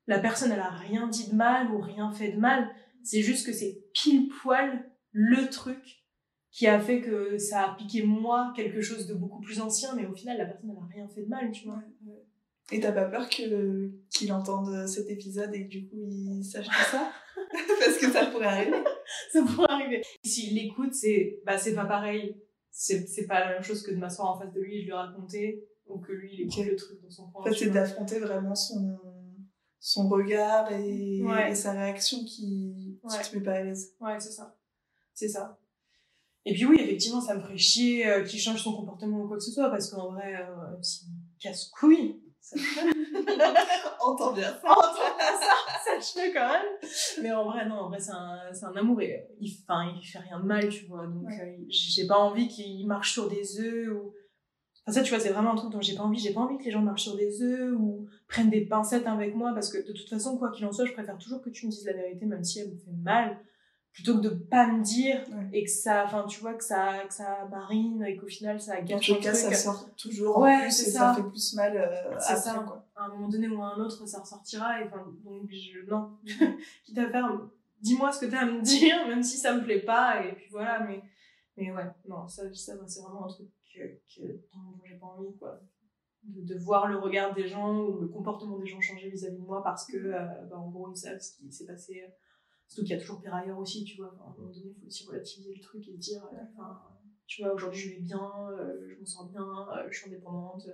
[0.06, 2.70] La personne, elle a rien dit de mal ou rien fait de mal.
[3.02, 6.04] C'est juste que c'est pile poil le truc
[6.52, 10.06] qui a fait que ça a piqué moi quelque chose de beaucoup plus ancien, mais
[10.06, 11.82] au final, la personne, elle a rien fait de mal, tu vois.
[12.72, 16.66] Et t'as pas peur que qu'il entende cet épisode et que du coup il sache
[16.66, 17.12] tout ça?
[17.84, 18.82] Parce que ça pourrait arriver.
[19.32, 20.02] ça pourrait arriver.
[20.24, 22.36] S'il l'écoute, c'est bah c'est pas pareil.
[22.70, 24.86] C'est c'est pas la même chose que de m'asseoir en face de lui et de
[24.86, 26.66] lui raconter ou que lui il écoute Ok.
[26.66, 27.42] le truc dans son coin.
[27.42, 28.98] En fait, tu c'est d'affronter vraiment son,
[29.78, 31.52] son regard et, Ouais.
[31.52, 33.22] et sa réaction qui, qui Ouais.
[33.22, 33.94] te met pas à l'aise.
[34.00, 34.58] Ouais, c'est ça.
[35.14, 35.58] C'est ça.
[36.44, 39.36] Et puis oui, effectivement, ça me ferait chier euh, qu'il change son comportement ou quoi
[39.36, 40.76] que ce soit, parce qu'en vrai, euh,
[41.40, 42.20] casse-couille,
[44.00, 44.68] Entends bien ça.
[44.70, 47.22] entendre ça, sache-le quand même.
[47.22, 50.04] Mais en vrai, non, en vrai, c'est un, c'est un amour et il, enfin, il
[50.06, 51.06] fait rien de mal, tu vois.
[51.06, 51.40] Donc, Ouais.
[51.60, 54.12] euh, j'ai pas envie qu'il marche sur des œufs ou.
[54.88, 56.18] Enfin, ça, tu vois, c'est vraiment un truc dont j'ai pas envie.
[56.18, 59.34] J'ai pas envie que les gens marchent sur des œufs ou prennent des pincettes avec
[59.34, 61.66] moi parce que de toute façon, quoi qu'il en soit, je préfère toujours que tu
[61.66, 63.38] me dises la vérité, même si elle me fait mal,
[63.96, 65.48] plutôt que de pas me dire Ouais.
[65.54, 68.78] et que ça, enfin, tu vois, que ça, que ça marine et qu'au final, ça
[68.82, 69.42] gâche un les cas, truc.
[69.42, 70.98] ça sort toujours Ouais, en plus et ça.
[70.98, 71.14] ça.
[71.14, 72.54] fait plus mal euh, après, ça.
[72.66, 72.84] quoi.
[72.94, 74.82] à un moment donné ou à un autre, ça ressortira.
[74.82, 76.10] Et enfin, donc, je, non.
[76.84, 77.40] Quitte à faire,
[77.80, 80.22] dis-moi ce que t'as à me dire, même si ça me plaît pas.
[80.26, 81.02] Et puis voilà, mais,
[81.56, 83.80] mais ouais, non, ça, ça c'est vraiment un truc que,
[84.14, 85.58] que, dont j'ai pas envie, quoi.
[86.22, 89.40] De, de voir le regard des gens ou le comportement des gens changer vis-à-vis de
[89.42, 92.02] moi parce que, euh, bah, en gros, ils savent ce qui s'est passé.
[92.68, 94.12] Surtout qu'il y a toujours pire ailleurs aussi, tu vois.
[94.14, 96.78] Enfin, à un moment donné, il faut aussi relativiser le truc et dire, euh, enfin,
[97.26, 100.66] tu vois, aujourd'hui, je vais bien, euh, je me sens bien, euh, je suis indépendante.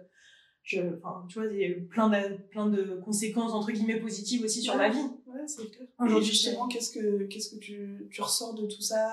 [0.62, 3.98] Je, enfin, tu vois, il y a eu plein de, plein de conséquences, entre guillemets,
[4.00, 4.88] positives aussi sur Ouais.
[4.88, 5.08] ma vie.
[5.26, 5.88] Ouais, c'est clair.
[5.98, 9.12] Aujourd'hui, justement, qu'est-ce que, qu'est-ce que tu, tu ressors de tout ça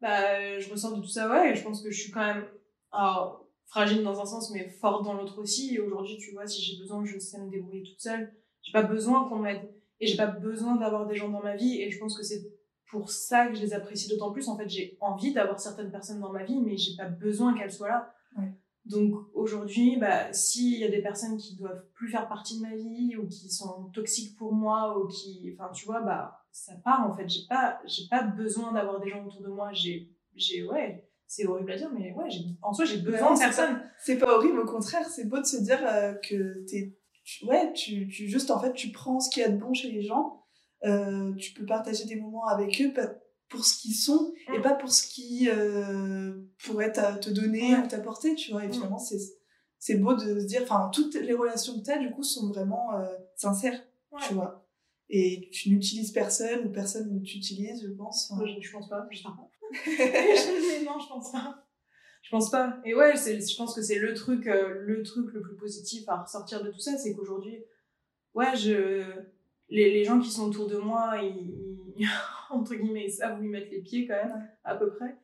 [0.00, 2.46] Bah, je ressens de tout ça, ouais, et je pense que je suis quand même,
[2.92, 5.74] alors, fragile dans un sens, mais forte dans l'autre aussi.
[5.74, 8.32] Et aujourd'hui, tu vois, si j'ai besoin, je sais me débrouiller toute seule.
[8.62, 9.70] J'ai pas besoin qu'on m'aide.
[10.00, 11.80] Et j'ai pas besoin d'avoir des gens dans ma vie.
[11.80, 12.42] Et je pense que c'est
[12.90, 14.48] pour ça que je les apprécie d'autant plus.
[14.48, 17.72] En fait, j'ai envie d'avoir certaines personnes dans ma vie, mais j'ai pas besoin qu'elles
[17.72, 18.14] soient là.
[18.36, 18.52] Ouais.
[18.86, 22.76] Donc aujourd'hui, bah, s'il y a des personnes qui doivent plus faire partie de ma
[22.76, 27.08] vie ou qui sont toxiques pour moi ou qui, enfin, tu vois, bah, ça part
[27.08, 27.28] en fait.
[27.28, 29.72] J'ai pas, j'ai pas besoin d'avoir des gens autour de moi.
[29.72, 32.28] J'ai, j'ai, ouais, c'est horrible à dire, mais ouais,
[32.62, 33.82] en soi, j'ai besoin de c'est personnes.
[33.98, 36.96] C'est pas horrible, au contraire, c'est beau de se dire euh, que t'es.
[37.26, 39.74] Tu- Ouais, tu, tu, juste en fait, tu prends ce qu'il y a de bon
[39.74, 40.44] chez les gens,
[40.84, 42.92] euh, tu peux partager des moments avec eux
[43.48, 44.62] pour ce qu'ils sont et Mm.
[44.62, 48.64] pas pour ce qu'ils euh, pourraient te donner ou t'apporter, tu vois.
[48.64, 48.72] Et Mm.
[48.72, 49.18] finalement, c'est
[49.78, 52.94] c'est beau de se dire, enfin, toutes les relations que t'as, du coup, sont vraiment
[52.94, 53.04] euh,
[53.36, 53.78] sincères,
[54.26, 54.66] tu vois.
[55.10, 58.30] Et tu n'utilises personne ou personne ne t'utilise, je pense.
[58.32, 59.36] Enfin, Je, je pense pas, je sais pas.
[60.84, 61.65] non, je pense pas.
[62.26, 62.80] Je pense pas.
[62.84, 66.22] Et ouais, je pense que c'est le truc, euh, le truc le plus positif à
[66.22, 67.64] ressortir de tout ça, c'est qu'aujourd'hui,
[68.34, 68.52] ouais,
[69.68, 72.04] les, gens qui sont autour de moi, ils,
[72.50, 75.16] entre guillemets, savent où ils mettent les pieds quand même, à peu près.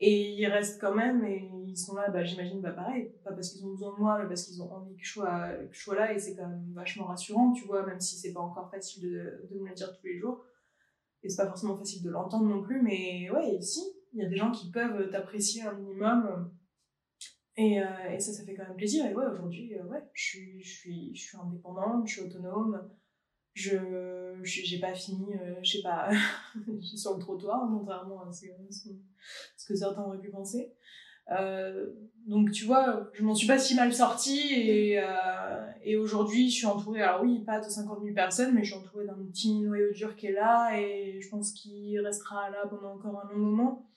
[0.00, 3.50] Et ils restent quand même et ils sont là, bah, j'imagine, bah, pareil, pas parce
[3.50, 6.18] qu'ils ont besoin de moi, mais parce qu'ils ont envie que je sois, là et
[6.18, 9.60] c'est quand même vachement rassurant, tu vois, même si c'est pas encore facile de, de
[9.60, 10.44] me le dire tous les jours.
[11.22, 13.80] Et c'est pas forcément facile de l'entendre non plus, mais ouais, si,
[14.12, 16.52] il y a des gens qui peuvent t'apprécier un minimum.
[17.56, 19.04] Et, euh, et ça, ça fait quand même plaisir.
[19.06, 22.88] Et ouais, aujourd'hui, euh, ouais, je suis, je, suis, je suis indépendante, je suis autonome.
[23.54, 23.76] Je
[24.44, 26.08] je- j'ai pas fini, euh, je sais pas,
[26.96, 28.52] sur le trottoir, contrairement à ce que,
[29.56, 30.72] ce que certains auraient pu penser.
[32.26, 35.02] Donc tu vois, je m'en suis pas si mal sortie et,
[35.82, 38.80] et aujourd'hui je suis entourée, alors oui, pas de 50 000 personnes, mais je suis
[38.80, 42.94] entourée d'un petit noyau dur qui est là et je pense qu'il restera là pendant
[42.94, 43.90] encore un long moment.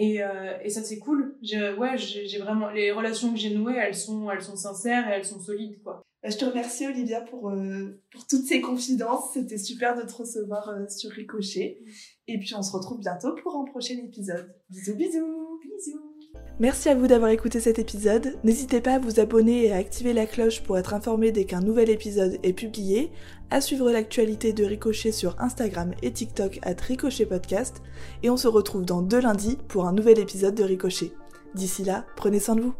[0.00, 1.36] Et, euh, et ça c'est cool.
[1.42, 5.08] J'ai, ouais, j'ai, j'ai vraiment les relations que j'ai nouées, elles sont, elles sont sincères
[5.10, 6.02] et elles sont solides quoi.
[6.22, 9.32] Bah, je te remercie Olivia pour, euh, pour toutes ces confidences.
[9.34, 11.82] C'était super de te recevoir euh, sur Ricochet.
[12.28, 14.54] Et puis on se retrouve bientôt pour un prochain épisode.
[14.70, 15.47] Bisous Bisous.
[16.60, 18.36] Merci à vous d'avoir écouté cet épisode.
[18.42, 21.60] N'hésitez pas à vous abonner et à activer la cloche pour être informé dès qu'un
[21.60, 23.12] nouvel épisode est publié,
[23.50, 27.80] à suivre l'actualité de Ricochet sur Instagram et TikTok à Ricochet Podcast,
[28.24, 31.12] et on se retrouve dans deux lundis pour un nouvel épisode de Ricochet.
[31.54, 32.74] D'ici là, prenez soin de vous.